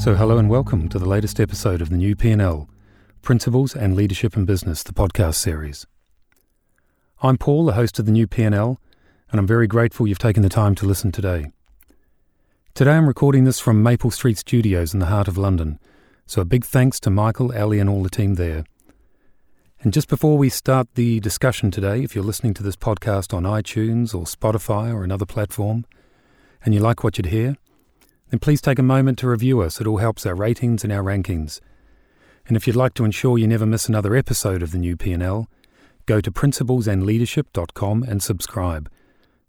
[0.00, 2.70] So, hello and welcome to the latest episode of the new P&L,
[3.20, 5.86] Principles and Leadership in Business, the podcast series.
[7.22, 8.80] I'm Paul, the host of the new P&L,
[9.30, 11.52] and I'm very grateful you've taken the time to listen today.
[12.72, 15.78] Today I'm recording this from Maple Street Studios in the heart of London,
[16.24, 18.64] so a big thanks to Michael, Ali, and all the team there.
[19.82, 23.42] And just before we start the discussion today, if you're listening to this podcast on
[23.42, 25.84] iTunes or Spotify or another platform,
[26.64, 27.56] and you like what you'd hear,
[28.30, 29.80] then please take a moment to review us.
[29.80, 31.60] It all helps our ratings and our rankings.
[32.46, 35.48] And if you'd like to ensure you never miss another episode of the new P&L,
[36.06, 38.90] go to principlesandleadership.com and subscribe.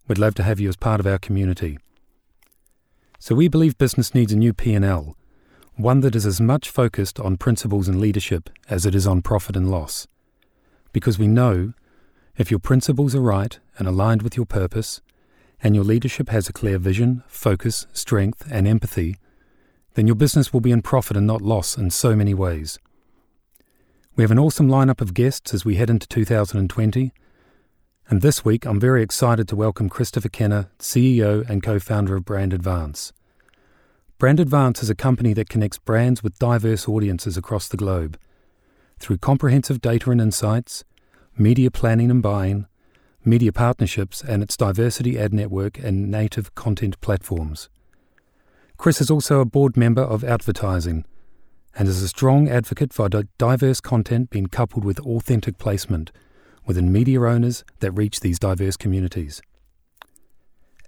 [0.08, 1.80] We'd love to have you as part of our community.
[3.20, 5.16] So we believe business needs a new P&L,
[5.76, 9.56] one that is as much focused on principles and leadership as it is on profit
[9.56, 10.08] and loss.
[10.92, 11.74] Because we know
[12.36, 15.02] if your principles are right and aligned with your purpose,
[15.64, 19.18] and your leadership has a clear vision, focus, strength, and empathy,
[19.94, 22.80] then your business will be in profit and not loss in so many ways.
[24.16, 27.14] We have an awesome lineup of guests as we head into 2020.
[28.10, 32.26] And this week, I'm very excited to welcome Christopher Kenna, CEO and co founder of
[32.26, 33.14] Brand Advance.
[34.18, 38.20] Brand Advance is a company that connects brands with diverse audiences across the globe.
[39.00, 40.84] Through comprehensive data and insights,
[41.38, 42.68] media planning and buying,
[43.24, 47.70] media partnerships, and its diversity ad network and native content platforms.
[48.78, 51.06] Chris is also a board member of Advertising
[51.76, 56.12] and is a strong advocate for diverse content being coupled with authentic placement
[56.66, 59.42] within media owners that reach these diverse communities.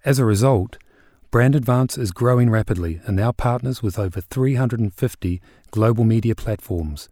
[0.05, 0.77] As a result,
[1.31, 7.09] Brand Advance is growing rapidly and now partners with over 350 global media platforms,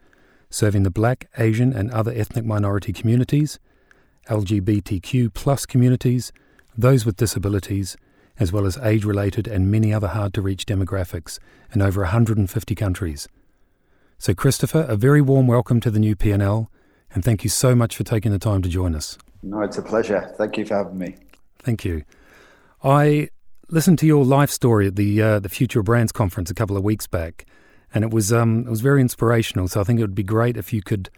[0.49, 3.57] serving the black, Asian, and other ethnic minority communities
[4.31, 6.31] LGBTQ plus communities,
[6.77, 7.97] those with disabilities,
[8.39, 11.37] as well as age related and many other hard to reach demographics
[11.73, 13.27] in over 150 countries.
[14.17, 16.71] So, Christopher, a very warm welcome to the new P&L,
[17.13, 19.17] and thank you so much for taking the time to join us.
[19.43, 20.33] No, it's a pleasure.
[20.37, 21.17] Thank you for having me.
[21.59, 22.03] Thank you.
[22.81, 23.29] I
[23.67, 26.83] listened to your life story at the uh, the Future Brands conference a couple of
[26.83, 27.45] weeks back,
[27.93, 29.67] and it was um, it was very inspirational.
[29.67, 31.09] So I think it would be great if you could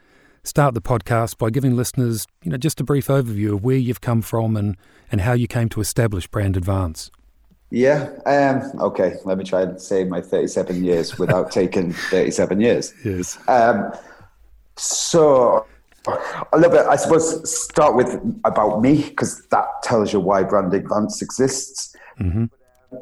[0.44, 4.02] start the podcast by giving listeners, you know, just a brief overview of where you've
[4.02, 4.78] come from and,
[5.12, 7.12] and how you came to establish Brand Advance.
[7.70, 8.10] Yeah.
[8.26, 9.16] Um, okay.
[9.26, 12.94] Let me try and say my 37 years without taking 37 years.
[13.04, 13.38] Yes.
[13.48, 13.92] Um,
[14.76, 15.66] so
[16.52, 20.74] a little bit, I suppose, start with about me because that tells you why Brand
[20.74, 21.96] Advance exists.
[22.20, 22.46] Mm-hmm.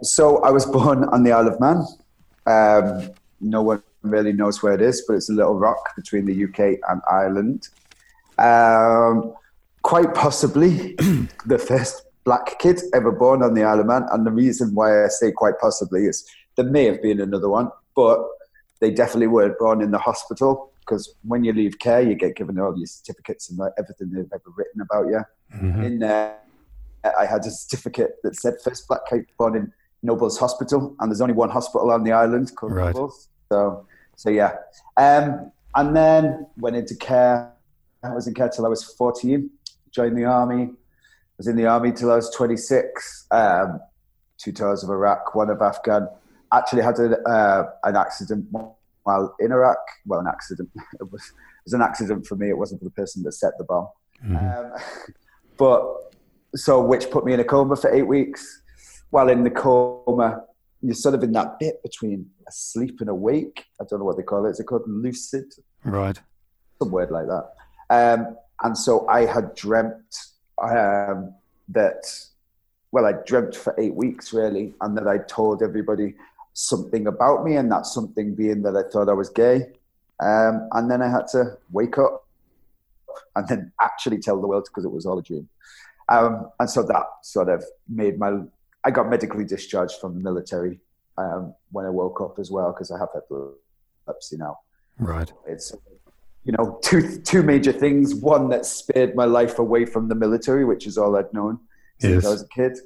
[0.03, 1.85] So I was born on the Isle of Man.
[2.45, 6.45] Um, no one really knows where it is, but it's a little rock between the
[6.45, 7.69] UK and Ireland.
[8.37, 9.33] Um,
[9.83, 10.95] quite possibly
[11.45, 14.05] the first black kid ever born on the Isle of Man.
[14.11, 17.69] And the reason why I say quite possibly is there may have been another one,
[17.95, 18.23] but
[18.79, 22.59] they definitely were born in the hospital because when you leave care, you get given
[22.59, 25.21] all your certificates and like everything they've ever written about you.
[25.55, 25.83] Mm-hmm.
[25.83, 26.37] In there,
[27.19, 29.71] I had a certificate that said first black kid born in
[30.03, 32.93] Nobles Hospital, and there's only one hospital on the island called right.
[32.93, 33.29] Nobles.
[33.51, 33.85] So
[34.15, 34.55] so yeah,
[34.97, 37.53] um, and then went into care.
[38.03, 39.49] I was in care till I was 14.
[39.91, 40.71] Joined the army.
[41.37, 43.27] Was in the army till I was 26.
[43.31, 43.79] Um,
[44.37, 46.07] two tours of Iraq, one of Afghan.
[46.53, 48.47] Actually had a, uh, an accident
[49.03, 49.77] while in Iraq.
[50.05, 50.69] Well, an accident.
[50.99, 52.49] It was, it was an accident for me.
[52.49, 53.87] It wasn't for the person that set the bomb.
[54.25, 54.35] Mm-hmm.
[54.37, 54.71] Um,
[55.57, 56.13] but
[56.55, 58.61] so, which put me in a coma for eight weeks.
[59.09, 60.43] While in the coma,
[60.81, 63.65] you're sort of in that bit between asleep and awake.
[63.79, 64.51] I don't know what they call it.
[64.51, 65.53] Is it called lucid?
[65.83, 66.19] Right.
[66.79, 67.53] Some word like that.
[67.89, 70.15] Um, and so I had dreamt
[70.61, 71.33] um,
[71.69, 72.03] that,
[72.91, 76.15] well, I dreamt for eight weeks really, and that I told everybody
[76.53, 79.71] something about me, and that something being that I thought I was gay.
[80.19, 82.27] Um, and then I had to wake up
[83.35, 85.49] and then actually tell the world because it was all a dream.
[86.09, 88.41] Um, and so that sort of made my
[88.83, 90.79] I got medically discharged from the military
[91.17, 94.59] um, when I woke up as well because I have epilepsy now.
[94.97, 95.31] Right.
[95.47, 95.73] It's
[96.43, 98.15] you know two two major things.
[98.15, 101.59] One that spared my life away from the military, which is all I'd known
[101.99, 102.25] since yes.
[102.25, 102.77] I was a kid,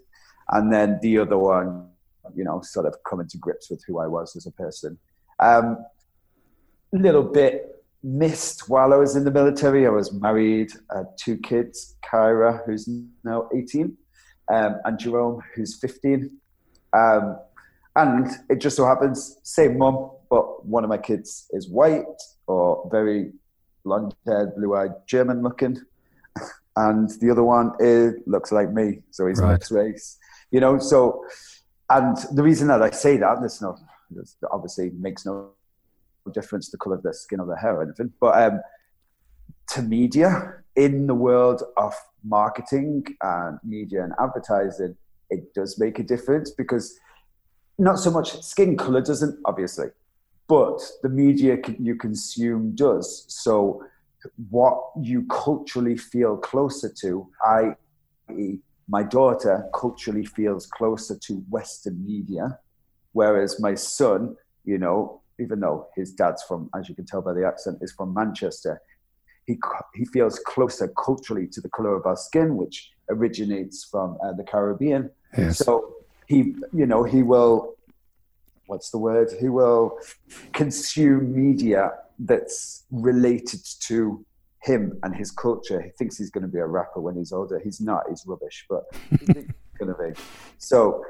[0.51, 1.89] and then the other one,
[2.35, 4.97] you know, sort of coming to grips with who I was as a person.
[5.39, 5.77] Um,
[6.91, 9.85] little bit missed while I was in the military.
[9.85, 12.87] I was married, had two kids, Kyra, who's
[13.23, 13.97] now 18,
[14.53, 16.31] um, and Jerome, who's 15.
[16.93, 17.39] Um,
[17.95, 22.03] and it just so happens, same mum, but one of my kids is white
[22.47, 23.31] or very
[23.83, 25.81] blonde haired, blue eyed, German looking.
[26.77, 28.99] And the other one is, looks like me.
[29.09, 29.53] So he's right.
[29.53, 30.17] mixed race.
[30.51, 31.23] You know, so,
[31.89, 33.77] and the reason that I say that, there's no,
[34.51, 35.51] obviously makes no
[36.33, 38.11] difference the color of their skin or their hair or anything.
[38.19, 38.59] But um,
[39.69, 41.93] to media in the world of
[42.23, 44.95] marketing and media and advertising,
[45.29, 46.97] it does make a difference because
[47.77, 49.87] not so much skin color doesn't obviously,
[50.47, 53.25] but the media you consume does.
[53.27, 53.83] So
[54.49, 62.59] what you culturally feel closer to, i.e., my daughter culturally feels closer to Western media,
[63.13, 67.33] whereas my son, you know, even though his dad's from, as you can tell by
[67.33, 68.81] the accent, is from Manchester,
[69.45, 69.57] he,
[69.93, 74.43] he feels closer culturally to the color of our skin, which originates from uh, the
[74.43, 75.11] Caribbean.
[75.37, 75.59] Yes.
[75.59, 75.95] So
[76.27, 77.75] he, you know, he will,
[78.67, 79.29] what's the word?
[79.39, 79.99] He will
[80.53, 84.25] consume media that's related to
[84.61, 85.79] him and his culture.
[85.79, 87.59] He thinks he's going to be a rapper when he's older.
[87.63, 88.03] He's not.
[88.09, 89.45] He's rubbish, but he's
[89.77, 90.19] going to be.
[90.57, 91.05] So,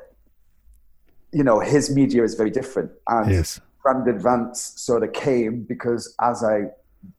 [1.31, 2.91] you know, his media is very different.
[3.07, 3.61] And yes.
[3.81, 6.63] Brand Advance sort of came because as I,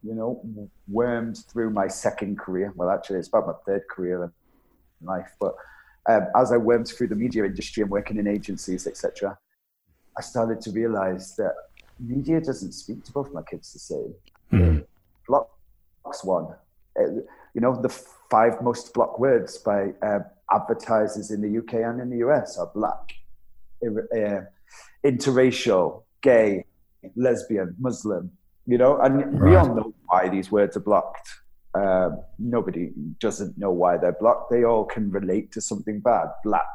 [0.02, 5.06] you know, wormed through my second career, well, actually, it's about my third career in
[5.06, 5.54] life, but
[6.08, 9.38] um, as I wormed through the media industry and working in agencies, etc.,
[10.16, 11.54] I started to realize that
[11.98, 14.14] media doesn't speak to both my kids the same.
[14.52, 14.86] Mm.
[15.26, 15.50] Block
[16.22, 16.54] one.
[16.98, 17.20] Uh,
[17.54, 17.88] you know, the
[18.30, 20.20] five most blocked words by uh,
[20.52, 23.14] advertisers in the UK and in the US are black,
[23.84, 24.40] uh,
[25.04, 26.64] interracial, gay,
[27.16, 28.30] lesbian, Muslim.
[28.66, 29.50] You know, and right.
[29.50, 31.28] we all know why these words are blocked.
[31.74, 32.90] Um, nobody
[33.20, 34.50] doesn't know why they're blocked.
[34.50, 36.28] They all can relate to something bad.
[36.42, 36.66] Black,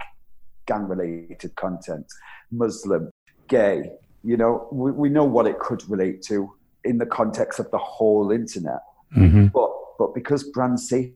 [0.67, 2.05] gang-related content,
[2.51, 3.09] Muslim,
[3.47, 3.91] gay.
[4.23, 6.53] You know, we, we know what it could relate to
[6.83, 8.81] in the context of the whole internet.
[9.15, 9.47] Mm-hmm.
[9.47, 11.15] But but because brand safety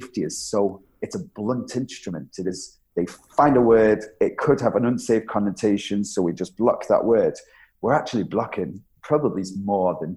[0.00, 2.36] is so it's a blunt instrument.
[2.38, 6.56] It is they find a word, it could have an unsafe connotation, so we just
[6.56, 7.34] block that word.
[7.82, 10.16] We're actually blocking probably is more than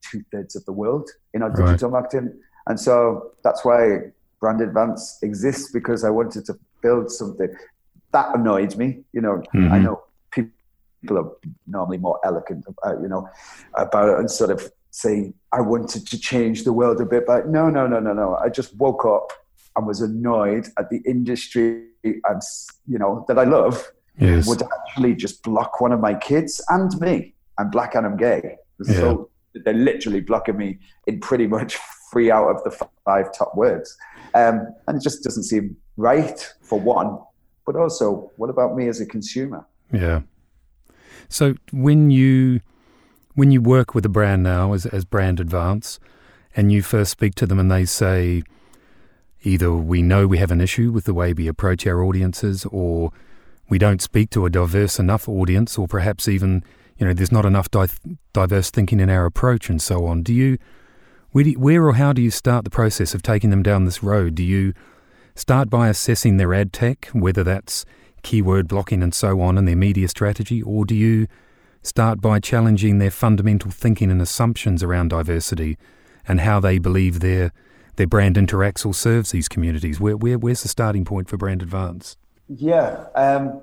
[0.00, 1.66] two thirds of the world in our right.
[1.66, 2.38] digital marketing.
[2.66, 3.98] And so that's why
[4.40, 7.54] Brand Advance exists because I wanted to build something
[8.12, 9.04] that annoyed me.
[9.12, 9.72] You know, mm-hmm.
[9.72, 11.30] I know people are
[11.66, 13.28] normally more eloquent, about, you know,
[13.74, 17.48] about it and sort of say I wanted to change the world a bit, but
[17.48, 18.36] no, no, no, no, no.
[18.36, 19.30] I just woke up
[19.76, 22.40] and was annoyed at the industry and
[22.86, 24.46] you know that I love yes.
[24.46, 27.34] would actually just block one of my kids and me.
[27.58, 28.94] I'm black and I'm gay, yeah.
[28.94, 31.78] so they're literally blocking me in pretty much
[32.12, 33.96] three out of the five top words,
[34.34, 37.18] um, and it just doesn't seem right for one.
[37.64, 39.66] But also, what about me as a consumer?
[39.92, 40.22] Yeah.
[41.28, 42.60] So when you
[43.34, 46.00] when you work with a brand now as, as brand advance
[46.56, 48.42] and you first speak to them and they say
[49.42, 53.12] either we know we have an issue with the way we approach our audiences or
[53.68, 56.64] we don't speak to a diverse enough audience or perhaps even
[56.98, 57.88] you know there's not enough di-
[58.32, 60.58] diverse thinking in our approach and so on do you
[61.32, 63.84] where, do you, where or how do you start the process of taking them down
[63.84, 64.72] this road do you
[65.34, 67.84] start by assessing their ad tech whether that's
[68.22, 71.26] keyword blocking and so on and their media strategy or do you
[71.82, 75.78] start by challenging their fundamental thinking and assumptions around diversity
[76.26, 77.52] and how they believe their
[77.96, 79.98] their brand interacts or serves these communities.
[79.98, 82.16] Where, where where's the starting point for Brand Advance?
[82.48, 83.62] Yeah, um,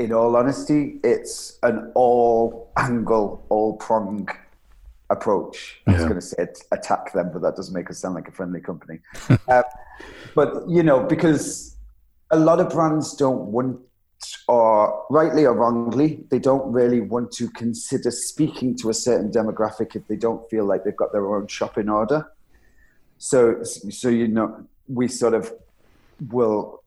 [0.00, 4.28] in all honesty, it's an all angle, all prong
[5.10, 5.82] approach.
[5.86, 8.32] I was going to say attack them, but that doesn't make us sound like a
[8.32, 9.00] friendly company.
[9.48, 9.62] uh,
[10.34, 11.76] but you know, because
[12.30, 13.78] a lot of brands don't want
[14.48, 19.96] or rightly or wrongly, they don't really want to consider speaking to a certain demographic
[19.96, 22.26] if they don't feel like they've got their own shopping order.
[23.18, 25.52] So, so you know, we sort of
[26.30, 26.79] will,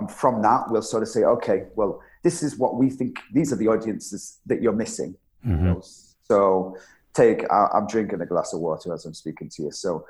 [0.00, 3.18] and from that, we'll sort of say, okay, well, this is what we think.
[3.32, 5.14] These are the audiences that you're missing.
[5.46, 5.66] Mm-hmm.
[5.66, 5.82] You know?
[6.24, 6.76] So,
[7.14, 7.44] take.
[7.50, 9.70] I'm drinking a glass of water as I'm speaking to you.
[9.70, 10.06] So,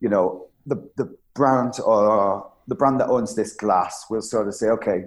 [0.00, 4.54] you know, the the brand or the brand that owns this glass will sort of
[4.54, 5.04] say, okay,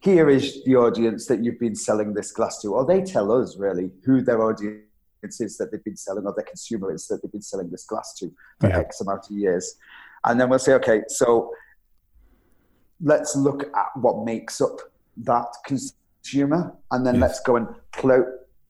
[0.00, 3.56] here is the audience that you've been selling this glass to, or they tell us
[3.56, 4.82] really who their audience
[5.22, 8.14] is that they've been selling, or their consumer is that they've been selling this glass
[8.18, 8.78] to for yeah.
[8.78, 9.76] X amount of years.
[10.24, 11.52] And then we'll say, okay, so
[13.02, 14.78] let's look at what makes up
[15.18, 17.20] that consumer, and then yes.
[17.20, 17.68] let's go and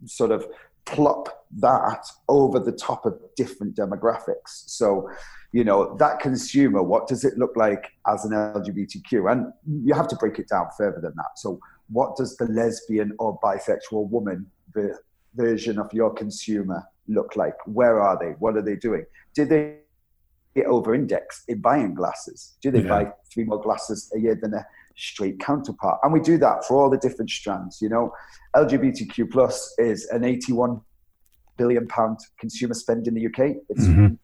[0.06, 0.46] sort of
[0.84, 4.64] plop that over the top of different demographics.
[4.66, 5.08] So
[5.52, 9.52] you know that consumer what does it look like as an lgbtq and
[9.84, 11.36] you have to break it down further than that.
[11.36, 11.60] So
[11.90, 14.98] what does the lesbian or bisexual woman the
[15.34, 17.54] version of your consumer look like?
[17.66, 18.32] Where are they?
[18.38, 19.04] What are they doing?
[19.34, 19.78] Did they
[20.66, 22.88] over index in buying glasses do they yeah.
[22.88, 25.98] buy three more glasses a year than their straight counterpart.
[26.02, 27.80] And we do that for all the different strands.
[27.80, 28.12] You know,
[28.54, 30.80] LGBTQ plus is an 81
[31.56, 33.56] billion pound consumer spend in the UK.
[33.68, 34.14] It's mm-hmm.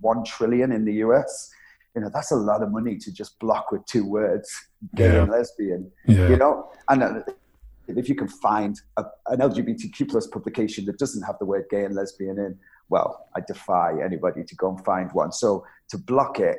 [0.00, 1.50] one trillion in the US.
[1.94, 4.50] You know, that's a lot of money to just block with two words,
[4.94, 5.22] gay yeah.
[5.22, 5.90] and lesbian.
[6.06, 6.28] Yeah.
[6.28, 7.20] You know, and uh,
[7.88, 11.84] if you can find a, an LGBTQ plus publication that doesn't have the word gay
[11.84, 12.58] and lesbian in,
[12.92, 15.32] well, I defy anybody to go and find one.
[15.32, 16.58] So to block it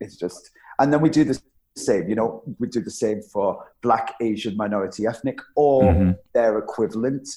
[0.00, 1.40] is just, and then we do the
[1.76, 2.08] same.
[2.08, 6.10] You know, we do the same for Black, Asian, minority, ethnic, or mm-hmm.
[6.34, 7.28] their equivalent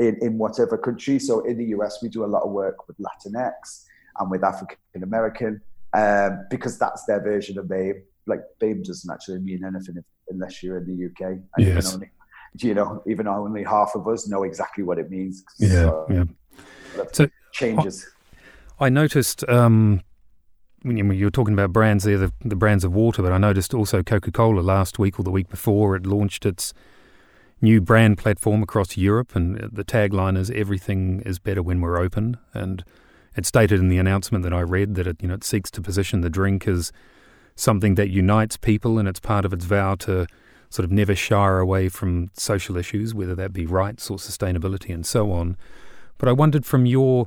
[0.00, 1.20] in, in whatever country.
[1.20, 3.84] So in the US, we do a lot of work with Latinx
[4.18, 5.60] and with African American
[5.92, 8.02] um, because that's their version of BAME.
[8.26, 11.38] Like BAME doesn't actually mean anything if, unless you're in the UK.
[11.56, 11.94] And yes.
[11.94, 12.10] Only,
[12.58, 15.44] you know, even only half of us know exactly what it means.
[15.60, 16.24] Yeah, so, yeah.
[17.12, 18.06] So changes.
[18.78, 20.02] I noticed um,
[20.82, 23.72] when you were talking about brands there, the, the brands of water, but I noticed
[23.72, 26.74] also Coca Cola last week or the week before it launched its
[27.62, 32.36] new brand platform across Europe, and the tagline is "Everything is better when we're open."
[32.52, 32.84] And
[33.36, 35.80] it stated in the announcement that I read that it, you know, it seeks to
[35.80, 36.92] position the drink as
[37.56, 40.26] something that unites people, and it's part of its vow to
[40.68, 45.06] sort of never shy away from social issues, whether that be rights or sustainability and
[45.06, 45.56] so on.
[46.18, 47.26] But I wondered from your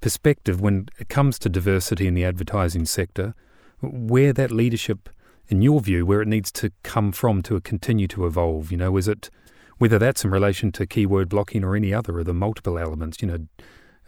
[0.00, 3.34] perspective, when it comes to diversity in the advertising sector,
[3.80, 5.08] where that leadership,
[5.48, 8.70] in your view, where it needs to come from to continue to evolve.
[8.70, 9.30] You know, is it
[9.78, 13.20] whether that's in relation to keyword blocking or any other of the multiple elements?
[13.20, 13.38] You know,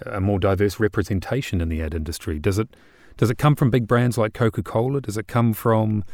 [0.06, 2.38] a more diverse representation in the ad industry.
[2.38, 2.68] Does it
[3.16, 5.00] does it come from big brands like Coca Cola?
[5.00, 6.04] Does it come from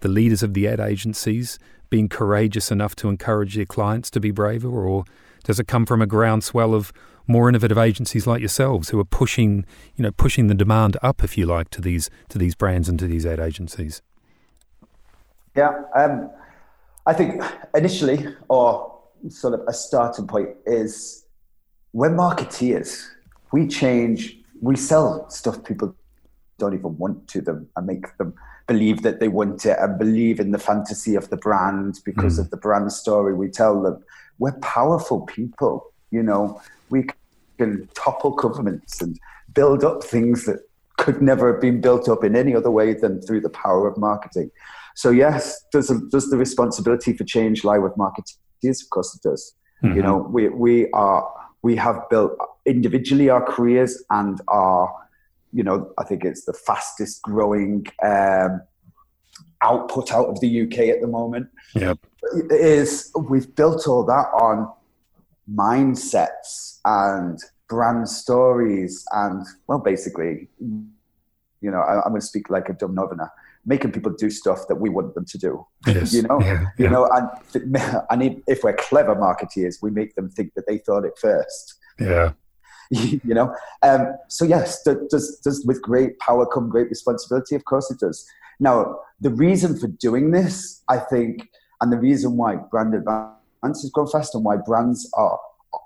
[0.00, 1.58] the leaders of the ad agencies
[1.90, 5.04] being courageous enough to encourage their clients to be braver, or
[5.44, 6.92] does it come from a groundswell of
[7.26, 9.64] more innovative agencies like yourselves who are pushing,
[9.96, 12.98] you know, pushing the demand up, if you like, to these to these brands and
[12.98, 14.02] to these ad agencies?
[15.56, 16.30] Yeah, um,
[17.06, 17.42] I think
[17.74, 18.98] initially, or
[19.28, 21.24] sort of a starting point, is
[21.92, 23.06] we're marketeers
[23.52, 25.94] we change, we sell stuff people
[26.58, 28.34] don't even want to them and make them
[28.66, 32.40] believe that they want it and believe in the fantasy of the brand because mm.
[32.40, 34.02] of the brand story we tell them.
[34.38, 36.60] We're powerful people, you know.
[36.92, 37.06] We
[37.58, 39.18] can topple governments and
[39.52, 40.60] build up things that
[40.98, 43.96] could never have been built up in any other way than through the power of
[43.96, 44.50] marketing.
[44.94, 48.82] So yes, does does the responsibility for change lie with marketeers?
[48.82, 49.54] Of course it does.
[49.82, 49.96] Mm-hmm.
[49.96, 51.28] You know, we we are
[51.62, 52.32] we have built
[52.66, 54.92] individually our careers and our
[55.52, 58.62] you know, I think it's the fastest growing um,
[59.62, 61.48] output out of the UK at the moment.
[61.74, 61.98] Yep.
[62.50, 64.72] Is we've built all that on
[65.54, 72.68] mindsets and brand stories and well, basically, you know, I, am going to speak like
[72.68, 73.30] a dumb northerner,
[73.64, 75.66] making people do stuff that we want them to do.
[75.86, 76.12] Yes.
[76.12, 77.74] you know, yeah, you know, and
[78.10, 81.78] and if we're clever marketeers, we make them think that they thought it first.
[81.98, 82.32] Yeah.
[82.90, 83.54] you know.
[83.82, 87.54] Um, so yes, does does with great power come great responsibility?
[87.54, 88.26] Of course it does.
[88.60, 91.48] Now, the reason for doing this, I think,
[91.80, 93.32] and the reason why brand advance
[93.62, 95.38] has grown fast and why brands are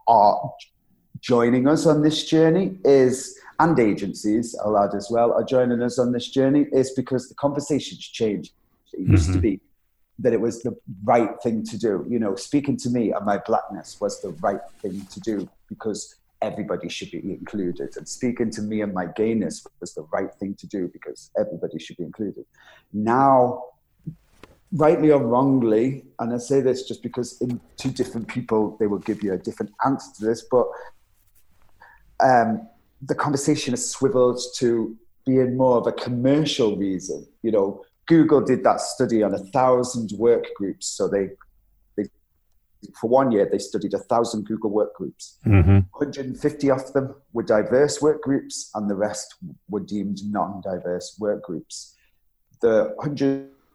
[0.08, 0.52] are
[1.20, 6.12] joining us on this journey is, and agencies, add as well, are joining us on
[6.12, 8.52] this journey is because the conversation's changed.
[8.92, 9.12] It mm-hmm.
[9.12, 9.40] used to mm-hmm.
[9.40, 9.60] be
[10.18, 12.06] that it was the right thing to do.
[12.08, 16.16] You know, speaking to me and my blackness was the right thing to do because
[16.42, 17.96] everybody should be included.
[17.96, 21.78] And speaking to me and my gayness was the right thing to do because everybody
[21.78, 22.44] should be included.
[22.92, 23.62] Now,
[24.76, 28.98] rightly or wrongly, and I say this just because in two different people they will
[28.98, 30.66] give you a different answer to this, but
[32.22, 32.68] um,
[33.02, 37.26] the conversation has swiveled to being more of a commercial reason.
[37.42, 41.30] You know, Google did that study on a thousand work groups, so they
[42.94, 45.38] for one year, they studied a thousand Google work groups.
[45.46, 45.78] Mm-hmm.
[45.92, 49.34] 150 of them were diverse work groups, and the rest
[49.68, 51.96] were deemed non diverse work groups.
[52.62, 52.94] The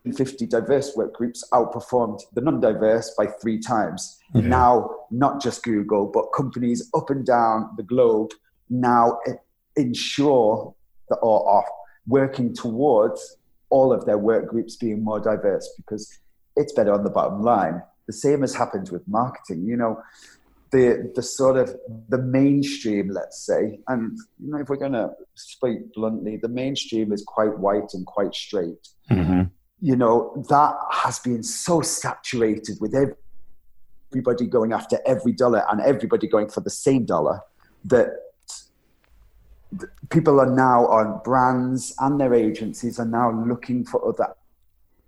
[0.03, 4.19] 150 diverse work groups outperformed the non diverse by three times.
[4.33, 4.49] Mm-hmm.
[4.49, 8.31] Now, not just Google, but companies up and down the globe
[8.69, 9.19] now
[9.75, 10.73] ensure
[11.09, 11.65] that or are
[12.07, 13.37] working towards
[13.69, 16.19] all of their work groups being more diverse because
[16.55, 17.81] it's better on the bottom line
[18.11, 19.65] the same has happened with marketing.
[19.65, 20.03] You know,
[20.71, 21.75] the the sort of
[22.09, 27.11] the mainstream, let's say, and you know, if we're going to speak bluntly, the mainstream
[27.11, 28.87] is quite white and quite straight.
[29.09, 29.43] Mm-hmm.
[29.81, 36.27] You know, that has been so saturated with everybody going after every dollar and everybody
[36.27, 37.41] going for the same dollar
[37.85, 38.09] that
[40.09, 44.35] people are now on brands and their agencies are now looking for other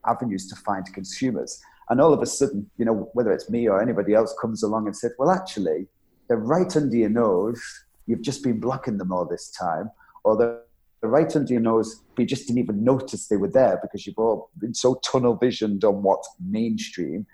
[0.06, 3.82] avenues to find consumers And all of a sudden, you know, whether it's me or
[3.82, 5.88] anybody else comes along and said, well, actually,
[6.28, 7.62] they're right under your nose.
[8.08, 9.92] You've just been blocking them all this time.
[10.24, 10.62] Or they're
[11.08, 14.18] right under your nose, but you just didn't even notice they were there because you've
[14.18, 17.26] all been so tunnel visioned on what's mainstream.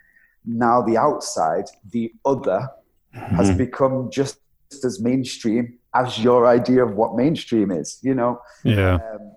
[0.46, 2.70] Now the outside, the other,
[3.16, 3.36] mm-hmm.
[3.36, 4.40] has become just
[4.84, 8.40] as mainstream as your idea of what mainstream is, you know?
[8.64, 8.96] Yeah.
[8.96, 9.32] Um,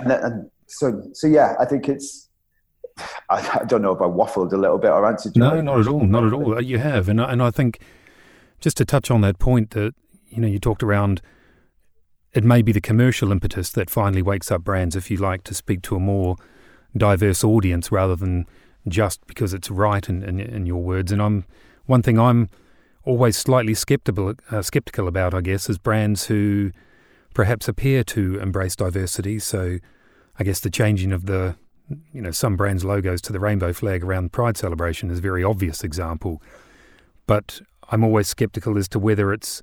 [0.00, 2.28] and, and, so, so yeah, I think it's,
[3.30, 5.40] I, I, don't know if I waffled a little bit or answered you.
[5.40, 6.00] No, not at all.
[6.00, 6.60] Not at all.
[6.62, 7.08] You have.
[7.08, 7.80] And, and I think
[8.60, 9.94] just to touch on that point that,
[10.28, 11.22] you know, you talked around
[12.32, 15.54] it may be the commercial impetus that finally wakes up brands, if you like, to
[15.54, 16.36] speak to a more
[16.96, 18.46] diverse audience rather than
[18.86, 21.12] just because it's right in, in, in your words.
[21.12, 21.44] And I'm
[21.86, 22.48] one thing I'm
[23.04, 26.72] always slightly skeptical uh, skeptical about, I guess, is brands who
[27.34, 29.38] perhaps appear to embrace diversity.
[29.38, 29.78] So,
[30.38, 31.56] I guess the changing of the
[32.12, 35.42] you know some brands' logos to the rainbow flag around Pride celebration is a very
[35.42, 36.42] obvious example.
[37.26, 39.62] But I'm always skeptical as to whether it's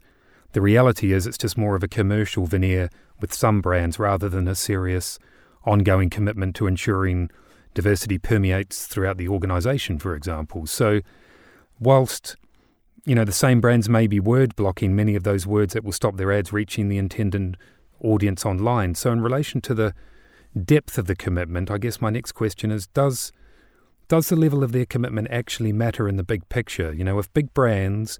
[0.55, 4.47] the reality is it's just more of a commercial veneer with some brands rather than
[4.47, 5.19] a serious
[5.65, 7.29] ongoing commitment to ensuring
[7.73, 10.65] diversity permeates throughout the organization, for example.
[10.65, 11.01] So,
[11.77, 12.37] whilst
[13.03, 15.91] you know, the same brands may be word blocking many of those words that will
[15.91, 17.57] stop their ads reaching the intended
[18.01, 18.95] audience online.
[18.95, 19.93] So, in relation to the
[20.63, 23.33] depth of the commitment, I guess my next question is does
[24.07, 26.93] does the level of their commitment actually matter in the big picture?
[26.93, 28.19] You know, if big brands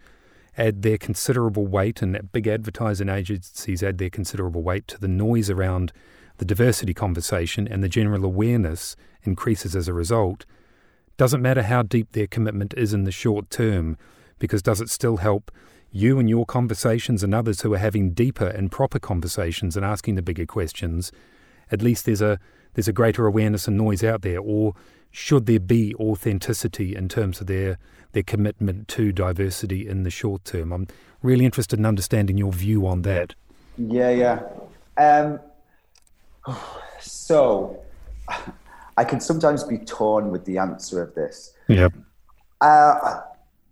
[0.57, 5.49] add their considerable weight and big advertising agencies add their considerable weight to the noise
[5.49, 5.91] around
[6.37, 10.45] the diversity conversation and the general awareness increases as a result,
[11.17, 13.97] doesn't matter how deep their commitment is in the short term,
[14.39, 15.51] because does it still help
[15.91, 20.15] you and your conversations and others who are having deeper and proper conversations and asking
[20.15, 21.11] the bigger questions?
[21.71, 22.39] At least there's a
[22.73, 24.73] there's a greater awareness and noise out there, or
[25.15, 27.77] should there be authenticity in terms of their
[28.11, 30.73] their commitment to diversity in the short term?
[30.73, 30.87] I'm
[31.23, 33.33] really interested in understanding your view on that.
[33.77, 34.41] Yeah, yeah.
[34.97, 35.39] Um,
[36.99, 37.79] so
[38.97, 41.53] I can sometimes be torn with the answer of this.
[41.69, 41.87] Yeah.
[42.59, 43.21] Uh,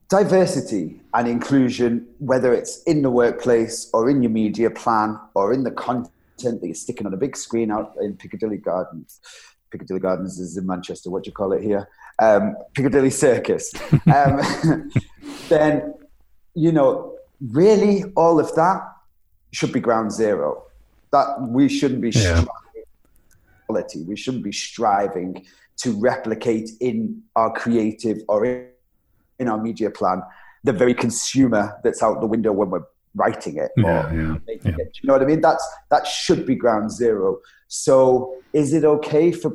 [0.08, 5.64] diversity and inclusion, whether it's in the workplace or in your media plan or in
[5.64, 9.20] the content that you're sticking on a big screen out in Piccadilly Gardens.
[9.74, 11.10] Piccadilly Gardens is in Manchester.
[11.10, 11.90] What do you call it here?
[12.20, 13.74] Um, Piccadilly Circus.
[14.06, 14.92] um,
[15.50, 15.96] then,
[16.54, 18.82] you know, really all of that
[19.52, 20.64] should be ground zero.
[21.12, 22.46] That we shouldn't be yeah.
[23.68, 25.44] striving We shouldn't be striving
[25.78, 30.22] to replicate in our creative or in our media plan
[30.64, 34.76] the very consumer that's out the window when we're writing it yeah, yeah, yeah.
[34.78, 34.98] It.
[35.02, 35.42] You know what I mean?
[35.42, 37.40] That's that should be ground zero.
[37.68, 39.52] So is it okay for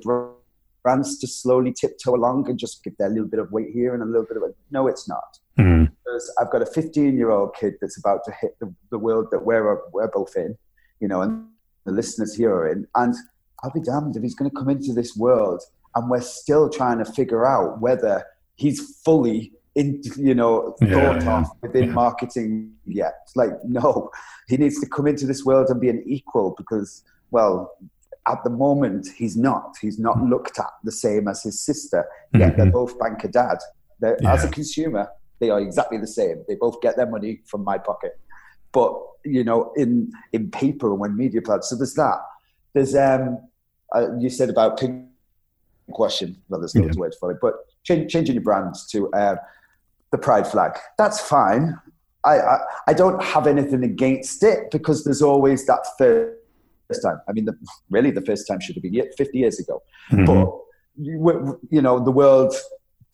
[0.83, 4.03] brands to slowly tiptoe along and just give their little bit of weight here and
[4.03, 4.57] a little bit of it?
[4.71, 5.39] No, it's not.
[5.59, 5.91] Mm.
[6.05, 9.29] Because I've got a 15 year old kid that's about to hit the, the world
[9.33, 10.57] that we're we're both in,
[11.01, 11.47] you know, and
[11.85, 12.87] the listeners here are in.
[12.95, 13.15] And
[13.63, 15.63] I'll be damned if he's going to come into this world
[15.95, 21.23] and we're still trying to figure out whether he's fully in, you know, yeah, thought
[21.23, 21.93] yeah, of within yeah.
[21.93, 23.15] marketing yet.
[23.37, 24.11] Like, no,
[24.49, 27.73] he needs to come into this world and be an equal because, well,
[28.27, 29.77] at the moment he's not.
[29.81, 32.07] He's not looked at the same as his sister.
[32.35, 32.61] Yet mm-hmm.
[32.61, 33.59] they're both banker dad.
[34.27, 35.09] As a consumer,
[35.41, 36.45] they are exactly the same.
[36.47, 38.19] They both get their money from my pocket.
[38.73, 42.19] But you know, in in paper and when media plans, so there's that.
[42.75, 43.39] There's um,
[43.95, 45.07] uh, you said about pink
[45.91, 46.37] question.
[46.49, 46.93] Well, there's no yeah.
[46.97, 47.55] word for it, but
[47.85, 49.37] change, changing your brands to uh,
[50.11, 50.73] the pride flag.
[50.97, 51.79] That's fine.
[52.25, 57.21] I, I, I don't have anything against it because there's always that first time.
[57.29, 57.55] I mean, the,
[57.91, 59.83] really, the first time should have been 50 years ago.
[60.11, 60.25] Mm-hmm.
[60.25, 60.49] But
[60.97, 62.55] you, you know, the world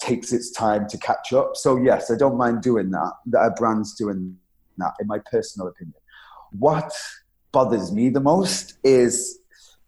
[0.00, 1.57] takes its time to catch up.
[1.57, 3.12] So yes, I don't mind doing that.
[3.26, 4.37] That a brand's doing
[4.78, 5.94] that, in my personal opinion.
[6.59, 6.92] What
[7.52, 9.38] bothers me the most is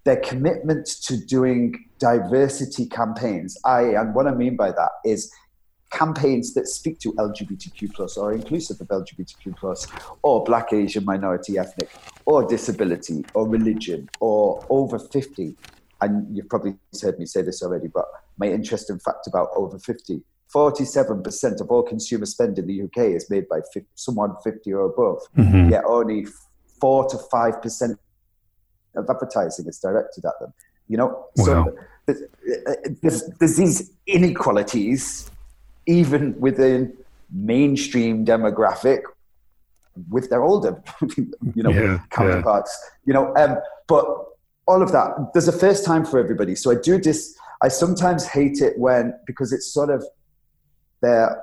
[0.05, 3.59] their commitment to doing diversity campaigns.
[3.65, 5.31] I and what I mean by that is
[5.91, 9.87] campaigns that speak to LGBTQ plus or inclusive of LGBTQ plus
[10.23, 11.91] or black Asian minority ethnic
[12.25, 15.55] or disability or religion or over 50
[16.03, 18.05] and you've probably heard me say this already but
[18.39, 20.23] my interesting fact about over 50
[20.55, 24.87] 47% of all consumer spend in the UK is made by 50, someone 50 or
[24.87, 25.71] above mm-hmm.
[25.71, 26.27] yet only
[26.81, 27.99] 4 to 5%
[28.97, 30.53] of advertising is directed at them
[30.89, 31.45] you know wow.
[31.45, 31.77] so
[33.03, 35.31] there's, there's these inequalities
[35.87, 36.97] even within
[37.31, 39.03] mainstream demographic
[40.11, 40.83] with their older,
[41.17, 42.79] you know, yeah, counterparts.
[42.83, 42.91] Yeah.
[43.07, 44.07] You know, um, but
[44.67, 45.31] all of that.
[45.33, 46.55] There's a first time for everybody.
[46.55, 47.37] So I do this.
[47.63, 50.05] I sometimes hate it when because it's sort of
[51.01, 51.43] they're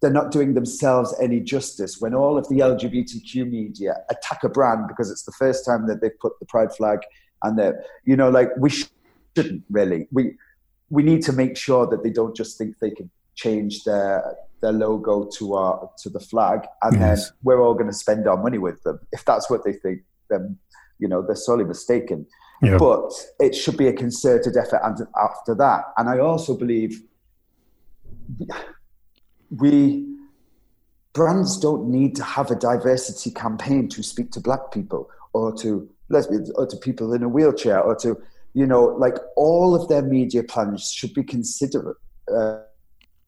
[0.00, 4.86] they're not doing themselves any justice when all of the LGBTQ media attack a brand
[4.88, 7.00] because it's the first time that they've put the pride flag
[7.42, 10.06] and they're, you know, like we shouldn't really.
[10.12, 10.36] We
[10.90, 14.72] we need to make sure that they don't just think they can change their their
[14.72, 17.28] logo to our to the flag and yes.
[17.28, 18.98] then we're all going to spend our money with them.
[19.12, 20.58] If that's what they think, then
[20.98, 22.26] you know they're sorely mistaken.
[22.78, 24.80] But it should be a concerted effort
[25.20, 25.84] after that.
[25.98, 27.02] And I also believe
[29.50, 30.06] we
[31.12, 35.88] brands don't need to have a diversity campaign to speak to black people or to
[36.08, 38.16] lesbians or to people in a wheelchair or to
[38.56, 41.96] you know like all of their media plans should be considerate
[42.34, 42.58] uh,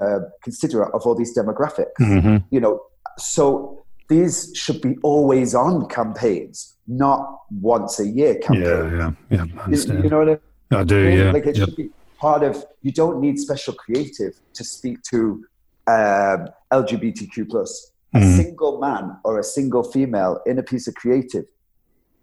[0.00, 2.38] uh, considerate of all these demographics mm-hmm.
[2.50, 2.80] you know
[3.18, 7.20] so these should be always on campaigns not
[7.60, 10.80] once a year campaigns yeah yeah yeah I you, you know what I, mean?
[10.80, 11.68] I do yeah like it yep.
[11.68, 15.44] should be part of you don't need special creative to speak to
[15.88, 17.92] um, LGBTQ plus.
[18.14, 18.20] Mm.
[18.20, 18.36] A mm-hmm.
[18.36, 21.44] single man or a single female in a piece of creative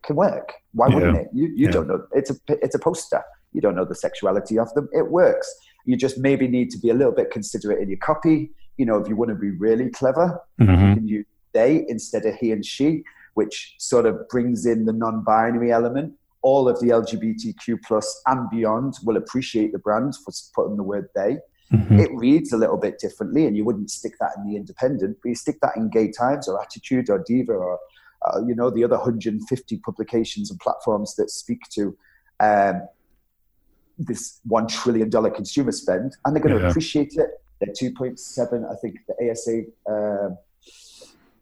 [0.05, 0.53] can work.
[0.73, 0.95] Why yeah.
[0.95, 1.27] wouldn't it?
[1.33, 1.71] You, you yeah.
[1.71, 2.05] don't know.
[2.13, 3.23] It's a it's a poster.
[3.53, 4.89] You don't know the sexuality of them.
[4.91, 5.53] It works.
[5.85, 8.51] You just maybe need to be a little bit considerate in your copy.
[8.77, 10.71] You know, if you want to be really clever, mm-hmm.
[10.71, 14.93] you can use they instead of he and she, which sort of brings in the
[14.93, 16.13] non-binary element.
[16.41, 21.07] All of the LGBTQ plus and beyond will appreciate the brand for putting the word
[21.15, 21.37] they.
[21.73, 21.99] Mm-hmm.
[21.99, 25.29] It reads a little bit differently, and you wouldn't stick that in the Independent, but
[25.29, 27.79] you stick that in Gay Times or Attitude or Diva or
[28.25, 31.97] uh, you know the other 150 publications and platforms that speak to
[32.39, 32.81] um,
[33.97, 36.69] this one trillion dollar consumer spend, and they're going to yeah.
[36.69, 37.29] appreciate it.
[37.61, 39.63] They're 2.7, I think the ASA.
[39.89, 40.37] Um,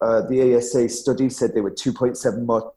[0.02, 2.74] uh, the ASA study said they were 2.7 more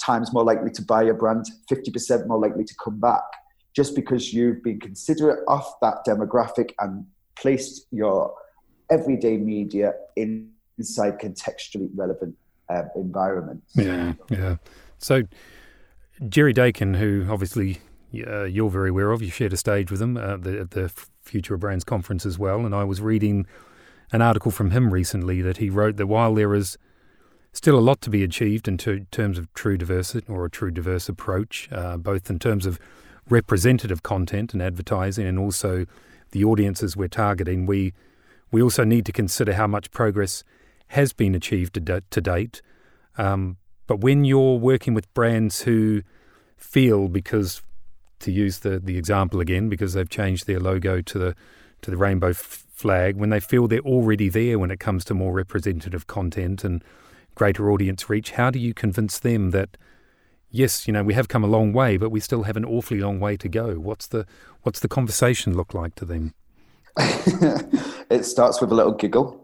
[0.00, 3.22] times more likely to buy a brand, 50% more likely to come back
[3.76, 7.06] just because you've been considerate of that demographic and
[7.36, 8.34] placed your
[8.90, 12.34] everyday media in, inside contextually relevant
[12.70, 13.76] uh, environments.
[13.76, 14.56] Yeah, yeah.
[14.98, 15.22] So
[16.28, 17.80] Jerry Daykin, who obviously
[18.26, 20.92] uh, you're very aware of, you shared a stage with him at the, at the
[21.22, 23.46] Future of Brands conference as well, and I was reading
[24.12, 26.76] an article from him recently that he wrote that while there is
[27.52, 30.70] still a lot to be achieved in ter- terms of true diversity or a true
[30.70, 32.78] diverse approach, uh, both in terms of
[33.28, 35.86] representative content and advertising and also
[36.32, 37.92] the audiences we're targeting, we
[38.52, 40.42] we also need to consider how much progress
[40.90, 42.62] has been achieved to, date.
[43.16, 46.02] Um, but when you're working with brands who
[46.56, 47.62] feel, because
[48.18, 51.34] to use the, the example again, because they've changed their logo to the
[51.82, 55.14] to the rainbow f- flag, when they feel they're already there when it comes to
[55.14, 56.84] more representative content and
[57.34, 59.78] greater audience reach, how do you convince them that
[60.50, 63.00] yes, you know, we have come a long way, but we still have an awfully
[63.00, 63.74] long way to go.
[63.74, 64.26] What's the
[64.62, 66.34] what's the conversation look like to them?
[66.96, 69.40] it starts with a little giggle.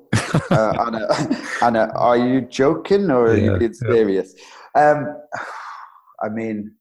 [0.50, 4.34] Uh, Anna, Anna, are you joking or are yeah, you being serious?
[4.74, 4.90] Yeah.
[4.90, 5.16] Um,
[6.22, 6.74] I mean,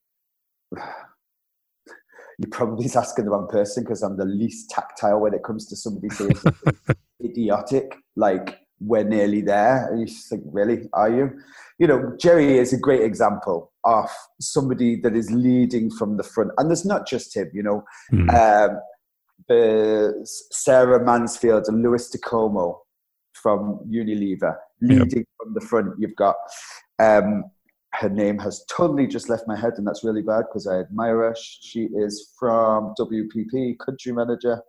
[2.38, 5.76] you're probably asking the wrong person because I'm the least tactile when it comes to
[5.76, 6.36] somebody saying
[7.24, 7.96] idiotic.
[8.16, 9.88] Like, we're nearly there.
[9.88, 10.90] And you think, really?
[10.94, 11.32] Are you?
[11.80, 16.52] You know, Jerry is a great example of somebody that is leading from the front.
[16.58, 17.84] And there's not just him, you know.
[18.12, 18.34] Mm.
[18.34, 18.80] Um,
[19.48, 20.14] the
[20.52, 22.82] Sarah Mansfield and Luis Di Como
[23.46, 25.28] from Unilever leading yep.
[25.38, 25.94] from the front.
[26.00, 26.36] You've got
[26.98, 27.44] um,
[27.94, 31.18] her name has totally just left my head, and that's really bad because I admire
[31.18, 31.36] her.
[31.38, 34.64] She is from WPP, country manager.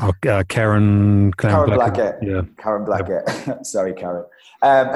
[0.00, 2.20] Oh, uh, Karen, Karen, Karen Blackett.
[2.20, 2.22] Blackett.
[2.22, 2.42] Yeah.
[2.62, 3.22] Karen Blackett.
[3.46, 3.58] Yep.
[3.64, 4.26] Sorry, Karen.
[4.60, 4.88] Um,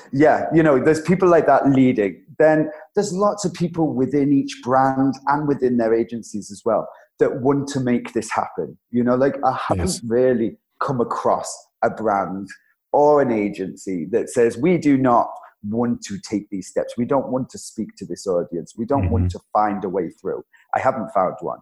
[0.14, 2.24] yeah, you know, there's people like that leading.
[2.38, 7.42] Then there's lots of people within each brand and within their agencies as well that
[7.42, 8.78] want to make this happen.
[8.90, 10.00] You know, like I haven't yes.
[10.02, 12.48] really come across a brand
[12.92, 15.28] or an agency that says we do not
[15.64, 16.94] want to take these steps.
[16.96, 18.74] We don't want to speak to this audience.
[18.76, 19.12] We don't mm-hmm.
[19.12, 20.44] want to find a way through.
[20.74, 21.58] I haven't found one.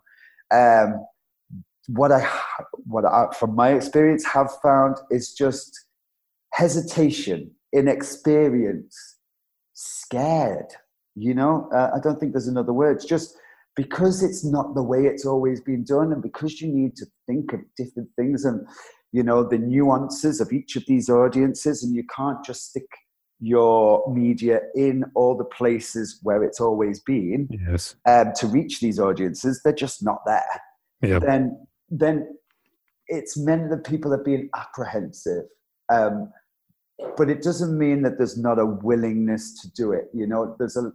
[0.50, 1.06] Um,
[1.88, 2.28] what I,
[2.86, 5.86] what I, from my experience, have found is just
[6.52, 9.16] hesitation, inexperience,
[9.74, 10.72] scared.
[11.14, 12.96] You know, uh, I don't think there's another word.
[12.96, 13.36] It's just
[13.76, 17.52] because it's not the way it's always been done, and because you need to think
[17.52, 18.66] of different things and
[19.12, 22.86] you know the nuances of each of these audiences, and you can't just stick
[23.40, 27.96] your media in all the places where it's always been yes.
[28.06, 29.62] um, to reach these audiences.
[29.62, 30.60] They're just not there.
[31.02, 31.22] Yep.
[31.22, 32.36] Then, then
[33.06, 35.44] it's meant that people are being apprehensive.
[35.90, 36.30] Um,
[37.16, 40.10] but it doesn't mean that there's not a willingness to do it.
[40.12, 40.92] You know, there's a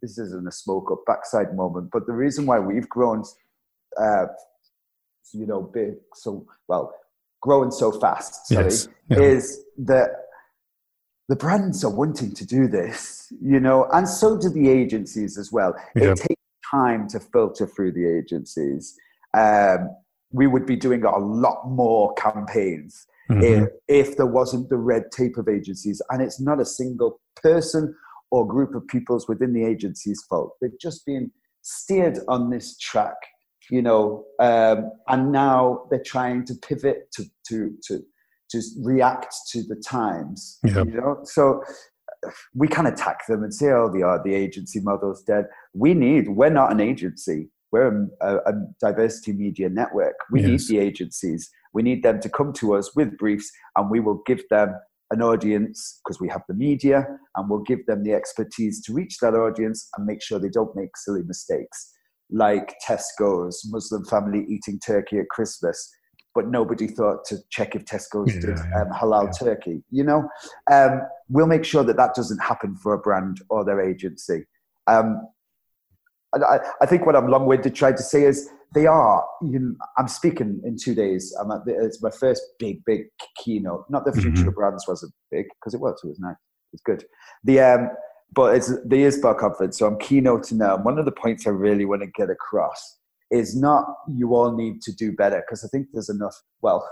[0.00, 3.24] this isn't a smoke up backside moment, but the reason why we've grown
[4.00, 4.26] uh,
[5.34, 6.92] you know, big, so well,
[7.40, 8.88] growing so fast, sorry, Yes.
[9.10, 9.18] Yeah.
[9.20, 10.10] is that
[11.28, 15.52] the brands are wanting to do this, you know, and so do the agencies as
[15.52, 15.74] well.
[15.94, 16.12] Yeah.
[16.12, 18.96] It takes time to filter through the agencies.
[19.34, 19.90] Um,
[20.32, 23.42] we would be doing a lot more campaigns Mhm.
[23.42, 26.00] if, if there wasn't the red tape of agencies.
[26.10, 27.94] And it's not a single person
[28.30, 30.56] or group of peoples within the agency's fault.
[30.60, 31.30] They've just been
[31.62, 33.16] steered on this track,
[33.70, 38.02] you know, um, and now they're trying to pivot to, to, to,
[38.50, 40.84] to react to the times, Yeah.
[40.84, 41.20] you know.
[41.24, 41.62] So
[42.54, 45.46] we can attack them and say, oh, the, uh, the agency model's dead.
[45.74, 47.50] We need, we're not an agency.
[47.70, 50.14] We're a, a diversity media network.
[50.32, 50.68] We Yes.
[50.68, 51.50] need the agencies.
[51.74, 54.74] We need them to come to us with briefs and we will give them
[55.10, 59.18] an audience because we have the media and we'll give them the expertise to reach
[59.20, 61.92] that audience and make sure they don't make silly mistakes
[62.30, 65.90] like Tesco's Muslim family eating turkey at Christmas.
[66.34, 69.46] But nobody thought to check if Tesco's Yeah, did um, halal yeah.
[69.46, 69.82] turkey.
[69.90, 70.28] You know,
[70.70, 74.44] um, we'll make sure that that doesn't happen for a brand or their agency.
[74.86, 75.26] Um,
[76.34, 79.24] and I, I think what I'm long-winded trying to say is they are.
[79.42, 81.34] You know, I'm speaking in two days.
[81.40, 83.06] I'm at the, it's my first big, big
[83.38, 83.86] keynote.
[83.88, 84.48] Not the future Mhm.
[84.48, 85.98] of brands wasn't big because it was.
[86.04, 86.36] It was nice.
[86.74, 87.04] It's good.
[87.44, 87.88] The um,
[88.32, 90.76] but it's the ISBA conference, so I'm keynoting now.
[90.76, 92.98] One of the points I really want to get across
[93.30, 96.36] is not you all need to do better because I think there's enough.
[96.62, 96.88] Well,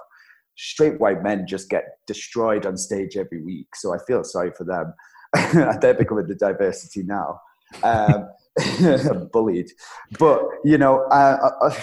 [0.57, 4.65] straight white men just get destroyed on stage every week, so I feel sorry for
[4.65, 4.95] them.
[5.81, 7.41] They're becoming the diversity now.
[7.83, 8.29] Um,
[9.33, 9.71] bullied,
[10.19, 11.75] but you know, uh, uh,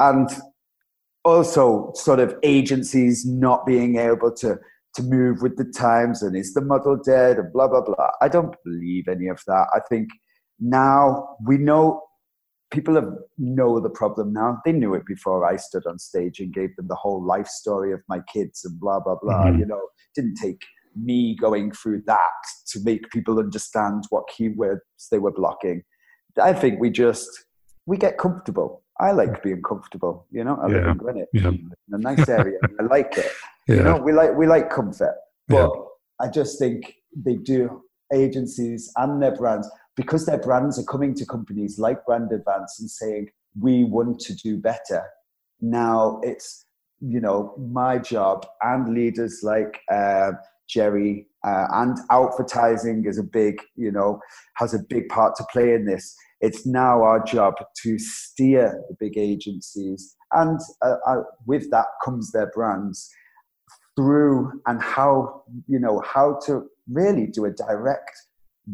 [0.00, 0.30] and
[1.24, 4.58] also sort of agencies not being able to
[4.94, 8.10] to move with the times and is the model dead and blah blah blah.
[8.20, 9.66] I don't believe any of that.
[9.74, 10.08] I think
[10.60, 12.02] now we know
[12.70, 14.60] people have know the problem now.
[14.64, 17.92] They knew it before I stood on stage and gave them the whole life story
[17.92, 19.44] of my kids and blah blah blah.
[19.46, 19.58] Mhm.
[19.60, 19.80] You know,
[20.14, 20.60] didn't take
[20.96, 22.40] me going through that
[22.72, 25.82] to make people understand what keywords they were blocking.
[26.42, 27.28] I think we just
[27.86, 28.82] we get comfortable.
[29.00, 30.26] I like being comfortable.
[30.30, 31.48] You know, I live in Greenwich, Yeah.
[31.50, 32.58] in a nice area.
[32.80, 33.30] I like it.
[33.68, 33.76] Yeah.
[33.76, 35.14] You know, we like we like comfort,
[35.48, 35.66] Yeah.
[35.68, 41.14] but I just think they do agencies and their brands because their brands are coming
[41.14, 43.28] to companies like Brand Advance and saying
[43.60, 45.02] we want to do better.
[45.60, 46.64] Now it's
[47.00, 50.32] you know my job and leaders like uh,
[50.68, 54.20] Jerry uh, and advertising is a big you know
[54.56, 56.14] has a big part to play in this.
[56.40, 62.30] It's now our job to steer the big agencies, and uh, uh, with that comes
[62.32, 63.10] their brands
[63.98, 66.52] through and how you know how to
[67.00, 68.12] really do a direct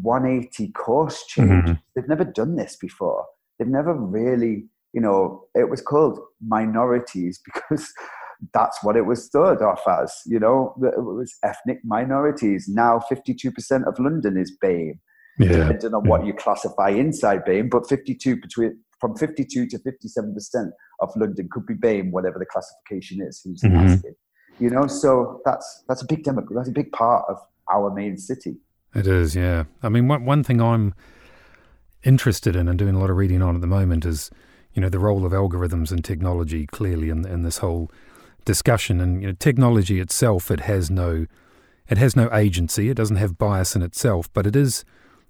[0.03, 1.79] 180 course change Mhm.
[1.95, 3.25] they've never done this before
[3.57, 4.55] they've never really
[4.93, 5.17] you know
[5.55, 6.19] it was called
[6.55, 7.83] minorities because
[8.53, 13.87] that's what it was thought of as you know it was ethnic minorities now 52%
[13.89, 14.99] of london is BAME
[15.39, 15.47] Yeah.
[15.57, 21.09] depending on what you classify inside BAME, but 52 between from 52 to 57% of
[21.17, 23.41] London could be BAME, whatever the classification is.
[23.43, 23.75] Who's Mhm.
[23.83, 24.15] asking?
[24.59, 27.37] You know, so that's that's a big demo, that's a big part of
[27.71, 28.57] our main city.
[28.93, 29.65] It is, yeah.
[29.83, 30.93] I mean, one, one thing I'm
[32.03, 34.31] interested in and doing a lot of reading on at the moment is,
[34.73, 37.91] you know, the role of algorithms and technology clearly in, in this whole
[38.45, 39.01] discussion.
[39.01, 41.25] And you know, technology itself, it has no,
[41.89, 42.89] it has no agency.
[42.89, 44.85] It doesn't have bias in itself, but it is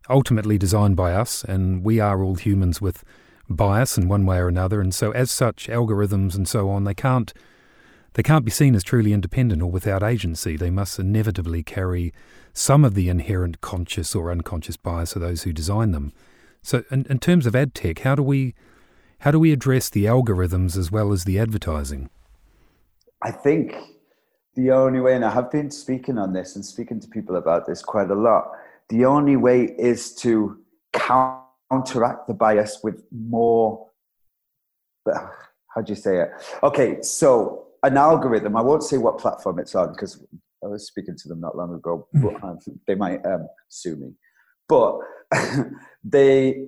[0.09, 3.03] ultimately designed by us, and we are all humans with
[3.49, 4.79] bias in one way or another.
[4.79, 7.33] And so, as such, algorithms and so on, they can't.
[8.15, 10.56] They can't be seen as truly independent or without agency.
[10.56, 12.13] They must inevitably carry
[12.54, 16.13] some of the inherent conscious or unconscious bias of those who design them.
[16.62, 18.56] So, in, in terms of ad tech, how do we
[19.19, 22.10] how do we address the algorithms as well as the advertising?
[23.21, 23.75] I think
[24.56, 27.65] the only way, and I have been speaking on this and speaking to people about
[27.65, 28.49] this quite a lot,
[28.88, 30.58] the only way is to
[30.93, 33.89] counteract the bias with more.
[35.06, 36.30] How do you say it?
[36.63, 40.23] Okay, so an algorithm, I won't say what platform it's on because
[40.63, 44.13] I was speaking to them not long ago, but um, they might um, sue me.
[44.67, 44.97] But
[46.03, 46.67] they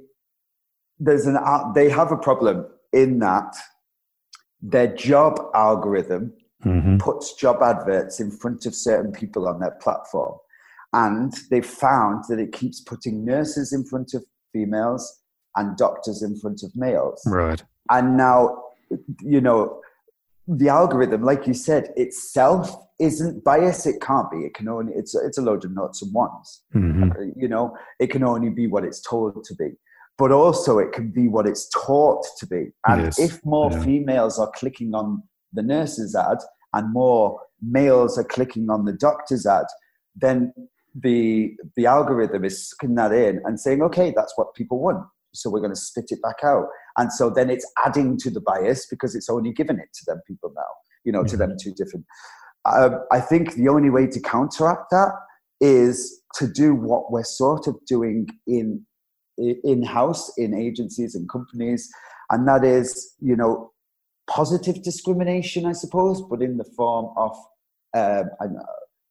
[0.99, 1.37] there's an
[1.75, 3.55] they have a problem in that
[4.61, 6.33] their job algorithm
[6.65, 6.97] Mm-hmm.
[6.97, 10.37] puts job adverts in front of certain people on their platform.
[10.91, 15.21] And they found that it keeps putting nurses in front of females
[15.55, 17.21] and doctors in front of males.
[17.27, 17.63] Right.
[17.91, 18.63] And now,
[19.21, 19.79] you know,
[20.47, 23.85] the algorithm, like you said, itself isn't biased.
[23.85, 24.39] It can't be.
[24.39, 28.07] It can only, it's, it's a load of nuts and ones hmm you know it
[28.09, 29.69] can only be what it's told to be
[30.17, 32.71] but also it can be what it's taught to be.
[32.85, 33.19] And Yes.
[33.19, 33.83] if more Yeah.
[33.83, 36.39] females are clicking on the nurse's ad
[36.73, 39.65] and more males are clicking on the doctor's ad,
[40.15, 40.53] then
[40.95, 45.05] the the algorithm is sucking that in and saying, okay, that's what people want.
[45.37, 46.65] So we're going to spit it back out.
[46.97, 50.21] And so then it's adding to the bias because it's only given it to them
[50.27, 50.61] people now,
[51.03, 52.05] you know, to them two different.
[52.65, 55.11] Um, I think the only way to counteract that
[55.61, 58.85] is to do what we're sort of doing in
[59.37, 61.87] in house in agencies and companies,
[62.31, 63.71] and that is, you know,
[64.27, 67.37] positive discrimination, I suppose, but in the form of
[67.95, 68.65] um, know,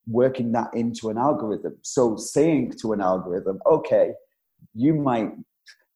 [0.06, 1.76] working that into an algorithm.
[1.82, 4.12] So saying to an algorithm, okay,
[4.74, 5.30] you might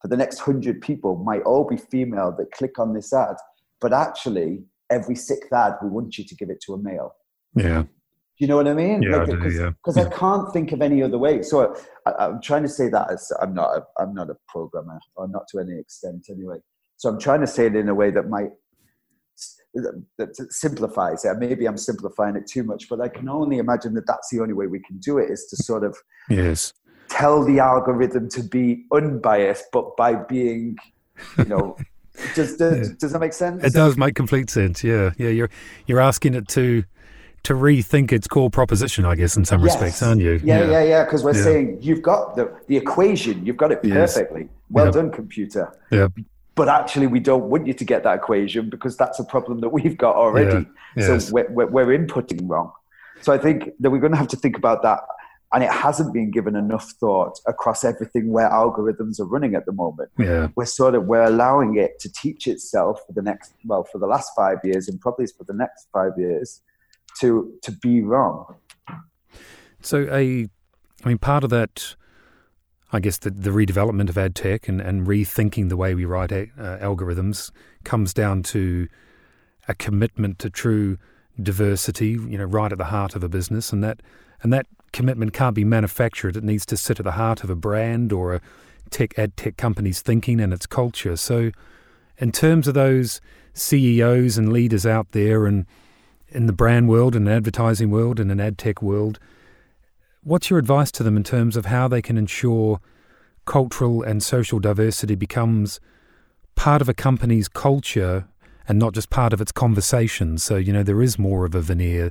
[0.01, 3.37] for the next hundred people might all be female that click on this ad,
[3.81, 7.15] but actually every sixth ad we want you to give it to a male.
[7.55, 7.83] Yeah.
[7.83, 7.89] Do
[8.45, 9.03] you know what I mean?
[9.03, 10.05] Yeah, because yeah.
[10.05, 11.43] I can't think of any other way.
[11.43, 14.99] So I, I'm trying to say that as I'm not a, I'm not a programmer,
[15.17, 16.57] or not to any extent anyway.
[16.97, 18.51] So I'm trying to say it in a way that might
[19.75, 21.39] that simplifies it.
[21.39, 24.55] Maybe I'm simplifying it too much, but I can only imagine that that's the only
[24.55, 25.97] way we can do it is to sort of
[26.29, 26.73] Yes.
[27.11, 30.79] Tell the algorithm to be unbiased, but by being,
[31.37, 31.77] you know,
[32.35, 32.95] does does, uh, Yeah.
[32.99, 33.63] does that make sense?
[33.65, 34.83] It does make complete sense.
[34.83, 35.11] Yeah.
[35.19, 35.29] Yeah.
[35.29, 35.51] You're
[35.87, 36.85] you're asking it to
[37.43, 39.73] to rethink its core proposition, I guess, in some Yes.
[39.75, 40.41] respects, aren't you?
[40.45, 41.05] Yeah, yeah, yeah.
[41.05, 41.43] Because we're Yeah.
[41.45, 44.15] saying you've got the the equation, you've got it Yes.
[44.15, 44.49] perfectly.
[44.71, 44.95] Well Yep.
[44.95, 45.73] done, computer.
[45.91, 46.09] Yeah.
[46.55, 49.71] But actually, we don't want you to get that equation because that's a problem that
[49.71, 50.67] we've got already.
[50.97, 51.09] Yeah.
[51.09, 51.27] Yes.
[51.29, 52.73] So we're, we're, we're inputting wrong.
[53.23, 55.01] So I think that we're going to have to think about that.
[55.53, 59.73] And it hasn't been given enough thought across everything where algorithms are running at the
[59.73, 60.11] moment.
[60.17, 60.49] Yeah.
[60.55, 64.07] We're sort of we're allowing it to teach itself for the next well for the
[64.07, 66.63] last five years and probably for the next five years
[67.21, 68.55] to to be wrong.
[69.83, 70.49] So a,
[71.05, 71.97] I mean, part of that,
[72.93, 76.33] I guess, the, the redevelopment of ad tech and, and rethinking the way we write
[76.33, 77.51] a, uh, algorithms
[77.85, 78.89] comes down to
[79.69, 80.99] a commitment to true
[81.43, 82.11] diversity.
[82.11, 84.03] You know, right at the heart of a business, and that
[84.43, 86.37] and that commitment can't be manufactured.
[86.37, 88.41] It needs to sit at the heart of a brand or a
[88.91, 91.17] tech ad tech company's thinking and its culture.
[91.17, 91.53] So,
[92.19, 93.21] in terms of those
[93.55, 95.67] CEOs and leaders out there, and
[96.29, 99.19] in the brand world and advertising world and an ad tech world,
[100.23, 102.81] what's your advice to them in terms of how they can ensure
[103.47, 105.81] cultural and social diversity becomes
[106.55, 108.27] part of a company's culture
[108.69, 110.39] and not just part of its conversation?
[110.39, 112.11] So, you know, there is more of a veneer,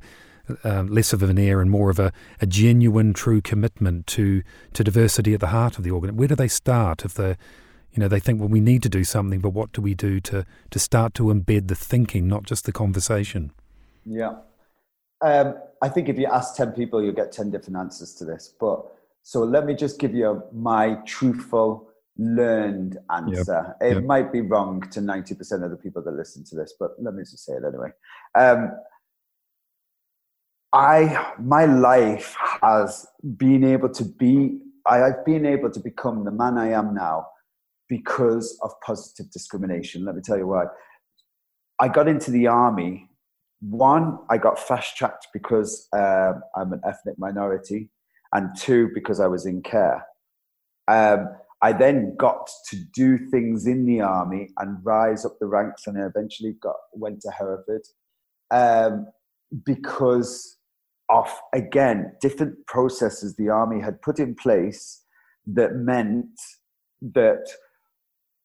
[0.63, 4.83] uh, less of a veneer, and more of a, a genuine, true commitment to, to
[4.83, 6.15] diversity at the heart of the organ.
[6.15, 7.35] Where do they start if they
[7.91, 10.19] you know, they think, well, we need to do something, but what do we do
[10.21, 13.51] to, to start to embed the thinking, not just the conversation?
[14.05, 14.35] Yeah.
[15.21, 18.53] Um, I think if you ask 10 people, you'll get 10 different answers to this.
[18.59, 18.85] But
[19.23, 23.75] so let me just give you my truthful, learned answer.
[23.81, 24.03] It Yep.
[24.03, 27.23] might be wrong to 90% of the people that listen to this, but let me
[27.23, 27.89] just say it anyway.
[28.35, 28.71] Um,
[30.73, 36.31] I, my life has been able to be, I, I've been able to become the
[36.31, 37.27] man I am now
[37.87, 40.05] because of positive discrimination.
[40.05, 40.65] Let me tell you why.
[41.79, 43.09] I got into the army
[43.61, 47.89] one, I got fast tracked because um, I'm an ethnic minority,
[48.33, 50.05] and two, because I was in care.
[50.87, 51.29] Um,
[51.61, 56.01] I then got to do things in the army and rise up the ranks, and
[56.01, 57.81] I eventually got went to Hereford
[58.51, 59.07] um,
[59.65, 60.57] because
[61.09, 65.03] of again different processes the army had put in place
[65.47, 66.29] that meant
[67.01, 67.47] that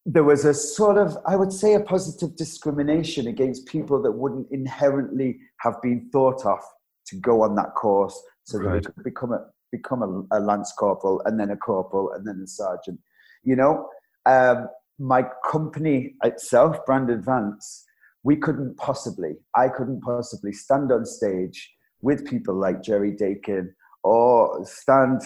[0.06, 4.48] there was a sort of, I would say, a positive discrimination against people that wouldn't
[4.50, 6.58] inherently have been thought of
[7.06, 10.72] to go on that course, so that they could become a become a, a lance
[10.78, 13.00] corporal and then a corporal and then a sergeant.
[13.42, 13.88] You know,
[14.26, 17.84] um, my company itself, Brand Advance,
[18.22, 21.70] we couldn't possibly, I couldn't possibly stand on stage
[22.04, 23.68] with people like Jerry Daykin
[24.02, 25.22] or stand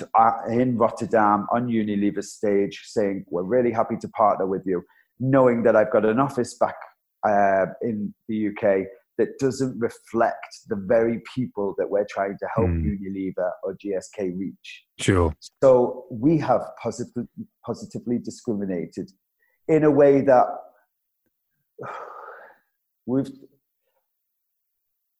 [0.48, 4.84] in Rotterdam on Unilever stage saying, We're really happy to partner with you,
[5.18, 6.76] knowing that I've got an office back
[7.28, 8.86] uh, in the UK
[9.18, 12.86] that doesn't reflect the very people that we're trying to help Hmm.
[12.86, 14.84] Unilever or GSK reach.
[15.00, 15.34] Sure.
[15.60, 17.26] So we have positive,
[17.66, 19.10] positively discriminated
[19.66, 20.46] in a way that
[23.06, 23.28] we've,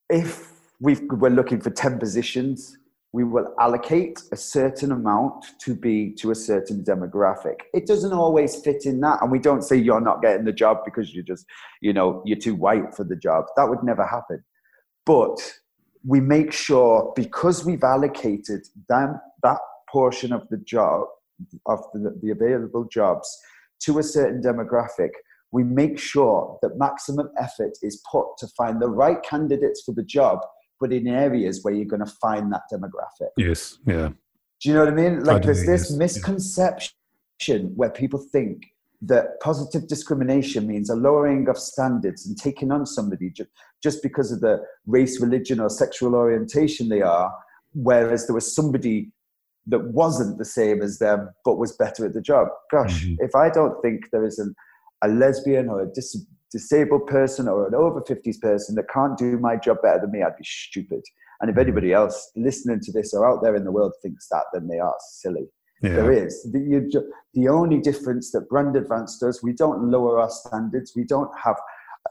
[0.09, 2.77] if we've, we're looking for 10 positions,
[3.13, 7.57] we will allocate a certain amount to be to a certain demographic.
[7.73, 9.23] It doesn't always fit in that.
[9.23, 11.47] And we don't say you're not getting the job because you're just,
[11.81, 13.47] you know, you're too white for the job.
[13.57, 14.45] That would never happen.
[15.07, 15.39] But
[16.07, 19.59] we make sure because we've allocated that, that
[19.91, 21.07] portion of the job,
[21.67, 23.39] of the, the available jobs
[23.81, 25.11] to a certain demographic,
[25.51, 30.03] we make sure that maximum effort is put to find the right candidates for the
[30.03, 30.41] job,
[30.81, 33.31] but in areas where you're going to find that demographic.
[33.37, 34.09] Yes, yeah.
[34.61, 35.25] Do you know what I mean?
[35.25, 35.99] Like I there's this yes.
[35.99, 36.93] misconception
[37.47, 37.59] yeah.
[37.77, 38.65] where people think
[39.03, 43.51] that positive discrimination means a lowering of standards and taking on somebody just,
[43.83, 47.33] just because of the race, religion, or sexual orientation they are,
[47.75, 49.13] whereas there was somebody
[49.67, 52.49] that wasn't the same as them but was better at the job.
[52.73, 53.23] Gosh, mm-hmm.
[53.23, 54.55] if I don't think there is an,
[55.03, 59.39] a lesbian or a dis- disabled person or an over 50s person that can't do
[59.39, 61.03] my job better than me, I'd be stupid.
[61.41, 61.61] And if mm-hmm.
[61.61, 64.79] anybody else listening to this or out there in the world thinks that, then they
[64.79, 65.49] are silly.
[65.83, 65.91] Yeah.
[65.91, 66.43] There is.
[66.53, 70.93] The, the only difference that Brand Advance does, we don't lower our standards.
[70.97, 71.57] We don't have,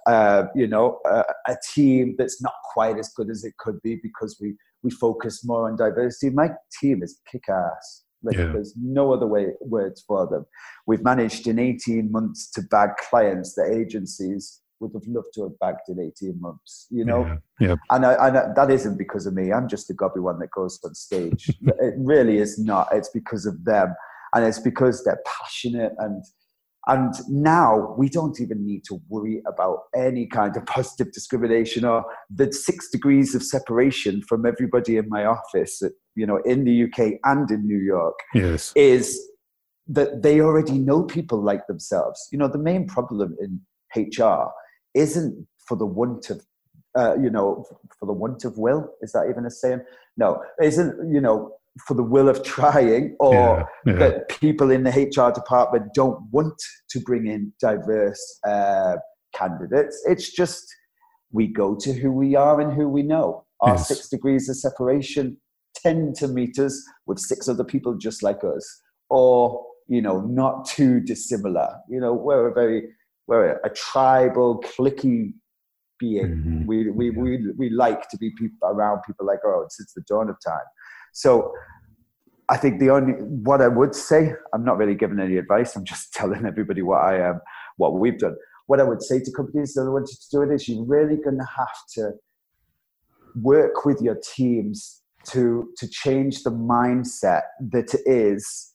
[0.06, 4.00] uh, you know, uh, a team that's not quite as good as it could be
[4.02, 6.34] because we, we focus more on diversity.
[6.34, 8.04] My team is kick ass.
[8.24, 8.52] Like, yeah.
[8.52, 10.46] There's no other way words for them.
[10.86, 15.60] We've managed in 18 months to bag clients that agencies would have loved to have
[15.60, 17.26] bagged in 18 months, you know?
[17.60, 17.68] Yeah.
[17.68, 17.76] yeah.
[17.90, 19.52] And, I, and I, that isn't because of me.
[19.52, 21.50] I'm just a gobby one that goes on stage.
[21.62, 22.88] it really is not.
[22.92, 23.96] It's because of them.
[24.34, 26.24] And it's because they're passionate and
[26.88, 32.06] and now we don't even need to worry about any kind of positive discrimination or
[32.34, 35.82] the six degrees of separation from everybody in my office,
[36.18, 38.20] you know, in the UK and in New York.
[38.34, 38.74] Yes.
[38.76, 39.20] Is
[39.88, 42.28] that they already know people like themselves.
[42.32, 43.62] You know, the main problem in
[43.96, 44.50] HR
[44.94, 46.46] isn't for the want of
[46.98, 47.64] uh, you know,
[48.00, 48.90] for the want of will.
[49.02, 49.82] Is that even a saying?
[50.18, 51.54] No, isn't you know
[51.86, 54.00] for the will of trying, or yeah, yeah.
[54.00, 56.60] that people in the HR department don't want
[56.90, 58.96] to bring in diverse uh,
[59.36, 60.02] candidates.
[60.08, 60.66] It's just
[61.32, 63.46] we go to who we are and who we know.
[63.62, 63.88] Our yes.
[63.88, 65.38] six degrees of separation
[65.82, 70.66] tend to meet us with six other people just like us, or you know, not
[70.66, 71.76] too dissimilar.
[71.90, 72.90] You know, we're a very
[73.28, 75.34] we're a tribal, cliquey
[76.00, 76.26] being.
[76.26, 76.66] Mm-hmm.
[76.66, 77.20] We, we, yeah.
[77.20, 80.66] we, we like to be people, around people like oh since the dawn of time.
[81.14, 81.52] So
[82.50, 85.76] I think the only what I would say, I'm not really giving any advice.
[85.76, 87.42] I'm just telling everybody what I am,
[87.78, 88.36] what we've done.
[88.68, 91.38] What I would say to companies that want to do it is you're really going
[91.38, 92.12] to have to
[93.42, 95.02] work with your teams
[95.32, 98.74] to to change the mindset that it is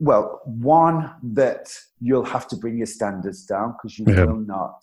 [0.00, 4.24] well, one, that you'll have to bring your standards down because you yeah.
[4.24, 4.80] will not.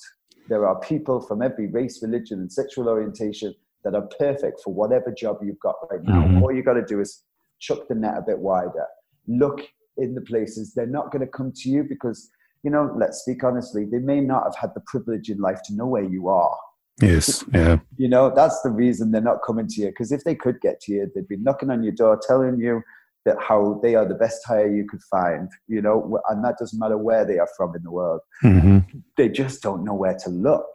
[0.50, 5.14] There are people from every race, religion, and sexual orientation that are perfect for whatever
[5.18, 6.24] job you've got right now.
[6.24, 6.44] Mm-hmm.
[6.44, 7.24] All you got to do is
[7.60, 8.86] chuck the net a bit wider.
[9.28, 9.62] Look
[9.98, 12.30] in the places they're not going to come to you because,
[12.64, 15.76] you know, let's speak honestly, they may not have had the privilege in life to
[15.76, 16.58] know where you are.
[17.02, 17.78] Yes, yeah.
[17.98, 20.80] You know, that's the reason they're not coming to you because if they could get
[20.82, 22.82] to you, they'd be knocking on your door telling you,
[23.26, 26.80] that how they are the best hire you could find, you know, and that doesn't
[26.80, 28.22] matter where they are from in the world.
[28.44, 29.00] Mm-hmm.
[29.18, 30.68] They just don't know where to look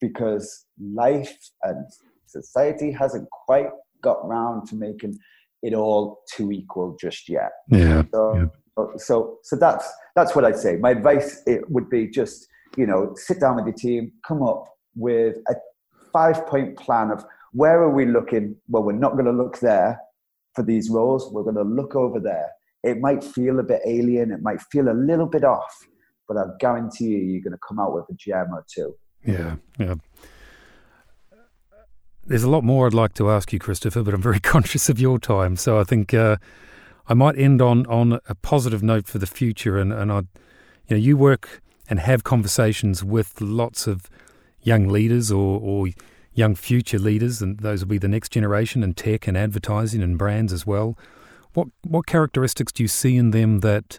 [0.00, 1.86] because life and
[2.26, 3.68] society hasn't quite
[4.02, 5.16] got round to making
[5.62, 7.52] it all too equal just yet.
[7.68, 8.02] Yeah.
[8.12, 8.84] So, yeah.
[8.96, 10.76] so, so that's that's what I'd say.
[10.76, 14.64] My advice it would be just you know sit down with your team, come up
[14.94, 15.54] with a
[16.12, 18.56] five point plan of where are we looking.
[18.68, 20.00] Well, we're not going to look there
[20.54, 21.30] for these roles.
[21.32, 22.50] We're going to look over there.
[22.82, 24.32] It might feel a bit alien.
[24.32, 25.86] It might feel a little bit off,
[26.26, 28.94] but I guarantee you, you're going to come out with a gem or two.
[29.24, 29.94] Yeah, yeah.
[32.24, 35.00] There's a lot more I'd like to ask you, Christopher, but I'm very conscious of
[35.00, 35.56] your time.
[35.56, 36.36] So I think uh,
[37.08, 39.78] I might end on, on a positive note for the future.
[39.78, 40.18] And, and I,
[40.88, 44.08] you know, you work and have conversations with lots of
[44.62, 45.88] young leaders or, or
[46.34, 50.18] young future leaders, and those will be the next generation in tech and advertising and
[50.18, 50.96] brands as well.
[51.54, 53.98] What what characteristics do you see in them that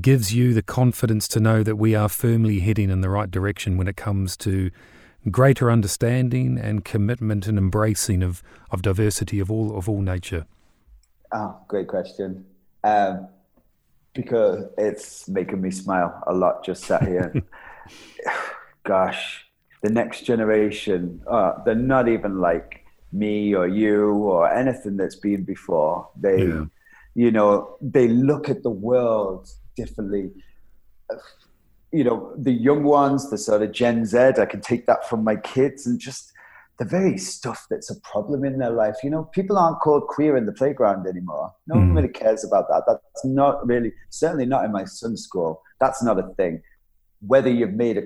[0.00, 3.76] gives you the confidence to know that we are firmly heading in the right direction
[3.76, 4.70] when it comes to
[5.30, 10.46] greater understanding and commitment and embracing of, of diversity of all of all nature?
[11.32, 12.44] Oh, great question.
[12.84, 13.28] Um,
[14.14, 17.32] because it's making me smile a lot just sat here.
[18.84, 19.45] Gosh,
[19.86, 25.44] the next generation, uh, they're not even like me or you or anything that's been
[25.44, 26.08] before.
[26.20, 26.64] They, yeah.
[27.14, 30.32] you know, they look at the world differently.
[31.92, 35.22] You know, the young ones, the sort of Gen Z, I can take that from
[35.22, 36.32] my kids and just
[36.80, 38.96] the very stuff that's a problem in their life.
[39.04, 41.54] You know, people aren't called queer in the playground anymore.
[41.68, 41.78] No mm.
[41.78, 42.82] one really cares about that.
[42.88, 45.62] That's not really, certainly not in my son's school.
[45.78, 46.60] That's not a thing.
[47.20, 48.02] Whether you've made a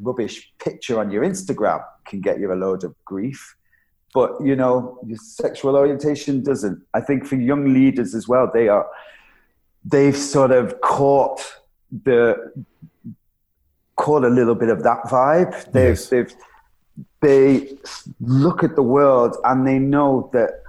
[0.00, 3.56] rubbish picture on your Instagram can get you a load of grief.
[4.14, 6.82] But you know, your sexual orientation doesn't.
[6.94, 8.86] I think for young leaders as well, they are
[9.84, 11.40] they've sort of caught
[12.04, 12.52] the
[13.96, 15.72] caught a little bit of that vibe.
[15.72, 16.08] They've, yes.
[16.08, 16.34] they've,
[17.20, 17.76] they
[18.20, 20.62] look at the world and they know that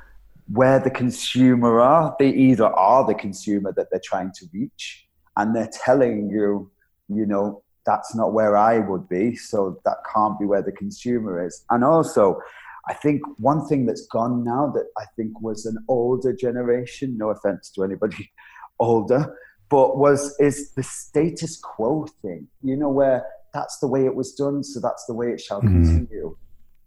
[0.52, 5.08] where the consumer are, they either are the consumer that they're trying to reach,
[5.38, 6.72] and they're telling you,
[7.08, 11.44] you know, that's not where I would be, so that can't be where the consumer
[11.44, 11.66] is.
[11.72, 12.40] And also,
[12.88, 17.32] I think one thing that's gone now that I think was an older generation, no
[17.32, 18.32] offense to anybody
[18.80, 19.36] older,
[19.70, 22.48] but was is the status quo thing.
[22.62, 23.26] You know, where
[23.56, 25.74] that's the way it was done, so that's the way it shall mm.
[25.74, 26.38] continue.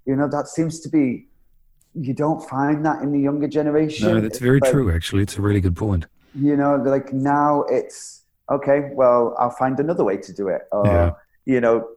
[0.06, 1.26] You know, that seems to be
[1.94, 4.06] you don't find that in the younger generation.
[4.06, 4.94] No, that's very like, true.
[4.94, 6.06] Actually, it's a really good point.
[6.32, 8.90] You know, like now it's okay.
[8.92, 10.62] Well, I'll find another way to do it.
[10.72, 11.10] Or, yeah.
[11.44, 11.88] You know,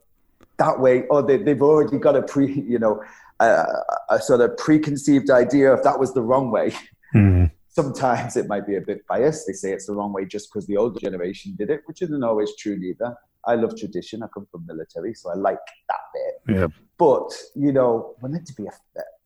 [0.58, 1.06] that way.
[1.08, 2.46] Or they, they've already got a pre.
[2.66, 3.02] You know,
[3.40, 3.66] a,
[4.10, 6.72] a sort of preconceived idea if that was the wrong way.
[7.14, 7.50] Mm.
[7.68, 9.46] Sometimes it might be a bit biased.
[9.46, 12.24] They say it's the wrong way just because the older generation did it, which isn't
[12.24, 13.14] always true either.
[13.44, 14.22] I love tradition.
[14.22, 16.56] I come from military, so I like that bit.
[16.56, 16.66] Yeah.
[16.98, 18.66] But you know, we're meant to be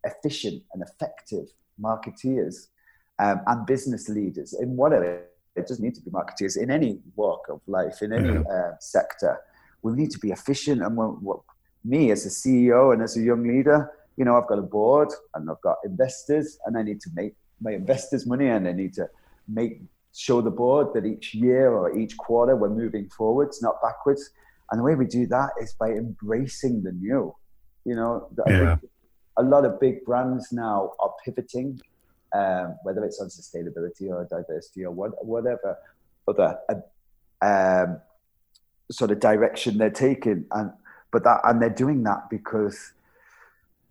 [0.05, 1.47] efficient and effective
[1.81, 2.67] marketeers
[3.19, 5.25] um, and business leaders in whatever.
[5.57, 8.41] It doesn't need to be marketeers in any walk of life, in any yeah.
[8.41, 9.39] uh, sector.
[9.83, 10.83] We need to be efficient.
[10.83, 11.41] And what,
[11.85, 15.09] me as a CEO and as a young leader, you know, I've got a board
[15.35, 18.95] and I've got investors, and I need to make my investors money, and I need
[18.95, 19.09] to
[19.49, 19.81] make
[20.15, 24.31] show the board that each year or each quarter we're moving forwards, not backwards.
[24.71, 27.35] And the way we do that is by embracing the new.
[27.85, 28.77] You know, yeah.
[29.37, 31.81] a lot of big brands now are pivoting,
[32.35, 35.77] um, whether it's on sustainability or diversity or what, whatever
[36.29, 36.59] other
[37.43, 38.01] um,
[38.91, 40.47] sort of direction they're taking.
[40.53, 40.73] And
[41.13, 42.93] but that and they're doing that because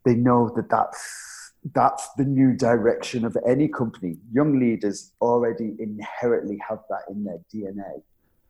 [0.05, 4.17] they know that that's that's the new direction of any company.
[4.31, 8.01] Young leaders already inherently have that in their DNA,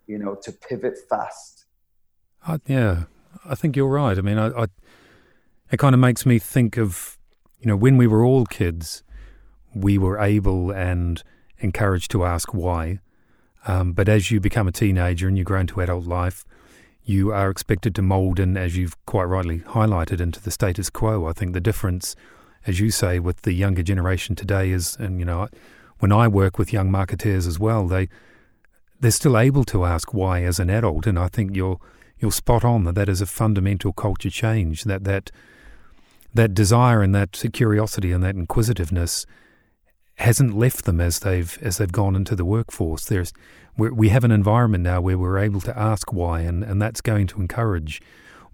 [0.08, 1.66] you know, to pivot fast.
[2.48, 3.04] Uh, yeah,
[3.46, 4.18] I think you're right.
[4.18, 4.66] I mean, I, I,
[5.72, 7.18] it kind of makes me think of,
[7.60, 9.04] you know, when we were all kids,
[9.74, 11.24] we were able and
[11.60, 13.00] encouraged to ask why.
[13.68, 16.46] Um, but as you become a teenager and you grow into adult life,
[17.04, 21.26] you are expected to mould in, as you've quite rightly highlighted, into the status quo.
[21.26, 22.16] I think the difference
[22.66, 25.48] as you say, with the younger generation today is, and you know,
[26.00, 28.10] when I work with young marketeers as well, they
[29.00, 31.80] they're still able to ask why as an adult, and I think you're
[32.20, 34.84] you're spot on that that is a fundamental culture change.
[34.84, 35.32] That that
[36.34, 39.26] that desire and that curiosity and that inquisitiveness
[40.20, 43.06] hasn't left them as they've as they've gone into the workforce.
[43.06, 43.34] There's
[43.78, 47.28] we have an environment now where we're able to ask why, and, and that's going
[47.28, 48.02] to encourage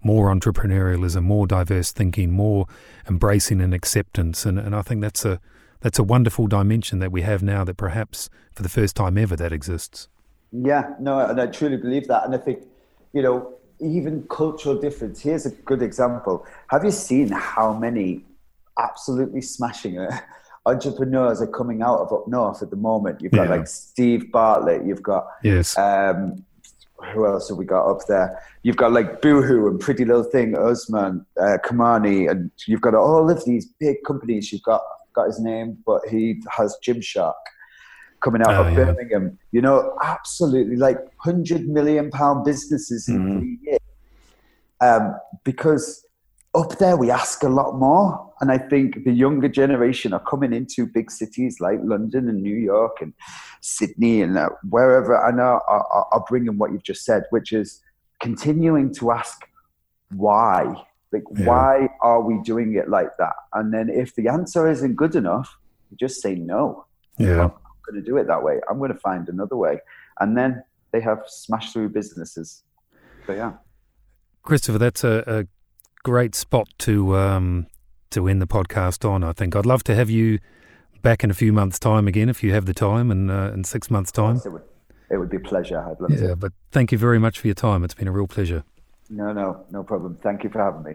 [0.04, 2.66] more entrepreneurialism, more diverse thinking, more
[3.08, 4.46] embracing and acceptance.
[4.46, 5.40] And, and I think that's a
[5.80, 9.34] that's a wonderful dimension that we have now that perhaps for the first time ever
[9.36, 10.08] that exists.
[10.52, 12.24] Yeah, no, and I truly believe that.
[12.24, 12.62] And I think,
[13.12, 15.20] you know, even cultural difference.
[15.20, 16.46] Here's a good example.
[16.68, 18.24] Have you seen how many
[18.78, 20.18] absolutely smashing uh,
[20.66, 23.20] entrepreneurs are coming out of up north at the moment?
[23.20, 23.56] You've got yeah.
[23.56, 24.84] like Steve Bartlett.
[24.84, 25.76] You've got yes.
[25.78, 26.44] Um,
[27.12, 28.42] who else have we got up there?
[28.62, 33.30] You've got like Boohoo and Pretty Little Thing, Usman, uh, Kamani, and you've got all
[33.30, 34.52] of these big companies.
[34.52, 34.82] You've got
[35.14, 37.34] got his name, but he has Gymshark
[38.20, 38.84] coming out oh, of yeah.
[38.84, 39.38] Birmingham.
[39.52, 43.38] You know, absolutely like hundred million pound businesses in mm-hmm.
[43.38, 43.78] three years.
[44.80, 45.14] Um,
[45.44, 46.06] because
[46.54, 50.52] up there we ask a lot more and i think the younger generation are coming
[50.52, 53.12] into big cities like london and new york and
[53.60, 57.82] sydney and uh, wherever and are, are, are bringing what you've just said which is
[58.20, 59.46] continuing to ask
[60.10, 60.82] why.
[61.12, 61.46] Like yeah.
[61.46, 63.34] why are we doing it like that?
[63.52, 65.56] And then if the answer isn't good enough
[65.90, 66.84] you just say no.
[67.18, 67.44] Yeah.
[67.44, 67.52] I'm
[67.86, 68.60] going to do it that way.
[68.68, 69.78] I'm going to find another way.
[70.18, 72.64] And then they have smashed through businesses.
[73.26, 73.52] So yeah.
[74.42, 75.46] Christopher that's a, a
[76.02, 77.66] great spot to um,
[78.10, 79.24] to end the podcast on.
[79.24, 80.38] I think I'd love to have you
[81.02, 83.64] back in a few months' time again, if you have the time, and uh, in
[83.64, 84.40] six months' time.
[84.44, 84.62] It would,
[85.10, 85.78] it would be a pleasure.
[85.78, 86.36] I'd love yeah, to.
[86.36, 87.84] but thank you very much for your time.
[87.84, 88.64] It's been a real pleasure.
[89.08, 90.18] No, no, no problem.
[90.22, 90.94] Thank you for having me.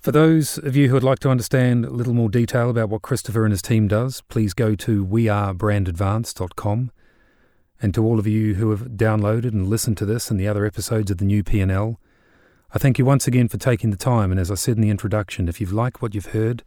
[0.00, 3.02] For those of you who would like to understand a little more detail about what
[3.02, 6.90] Christopher and his team does, please go to wearebrandadvance.com.
[7.80, 10.66] And to all of you who have downloaded and listened to this and the other
[10.66, 11.98] episodes of the new P&L,
[12.74, 14.90] I thank you once again for taking the time, and as I said in the
[14.90, 16.64] introduction, if you've liked what you've heard,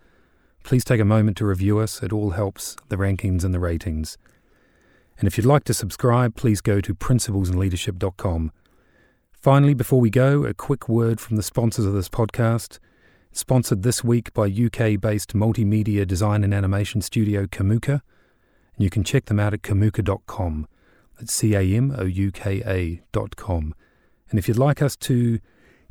[0.63, 2.01] please take a moment to review us.
[2.01, 4.17] It all helps the rankings and the ratings.
[5.19, 8.53] And if you'd like to subscribe, please go to principlesandleadership.com.
[9.33, 12.79] Finally, before we go, a quick word from the sponsors of this podcast.
[13.33, 18.01] sponsored this week by UK based multimedia design and animation studio Camouka.
[18.75, 20.69] And you can check them out at camouka.com.
[21.19, 23.75] at C-A-M-O-U-K-A dot com.
[24.29, 25.39] And if you'd like us to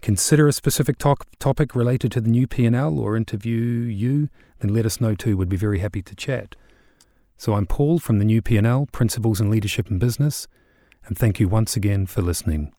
[0.02, 4.28] consider a specific to- topic related to the new P&L or interview you,
[4.60, 5.36] then let us know too.
[5.36, 6.56] We'd be very happy to chat.
[7.38, 10.48] So I'm Paul from the new P&L, Principles in Leadership and Business,
[11.06, 12.72] and thank you once again for listening.